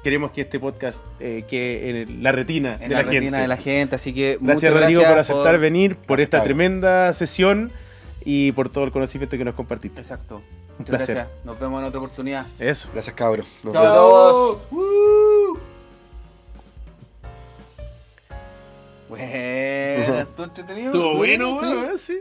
[0.04, 3.38] queremos que este podcast eh, quede en la retina en de la, la, retina gente.
[3.42, 3.96] de la gente.
[3.96, 6.46] Así que Gracias muchas Rodrigo gracias por aceptar venir, por Gracias, esta Pablo.
[6.46, 7.72] tremenda sesión
[8.26, 10.02] y por todo el conocimiento que nos compartiste.
[10.02, 10.42] Exacto.
[10.78, 11.16] Muchas placer.
[11.16, 11.46] gracias.
[11.46, 12.48] Nos vemos en otra oportunidad.
[12.60, 12.90] Eso.
[12.92, 13.48] Gracias, cabros.
[13.64, 13.98] Nos Chao vemos.
[13.98, 14.58] todos.
[14.72, 15.58] Uh.
[19.08, 20.88] Bueno, ¿tú entretenido?
[20.88, 21.66] Estuvo bueno, Sí.
[21.76, 22.20] bueno, sí.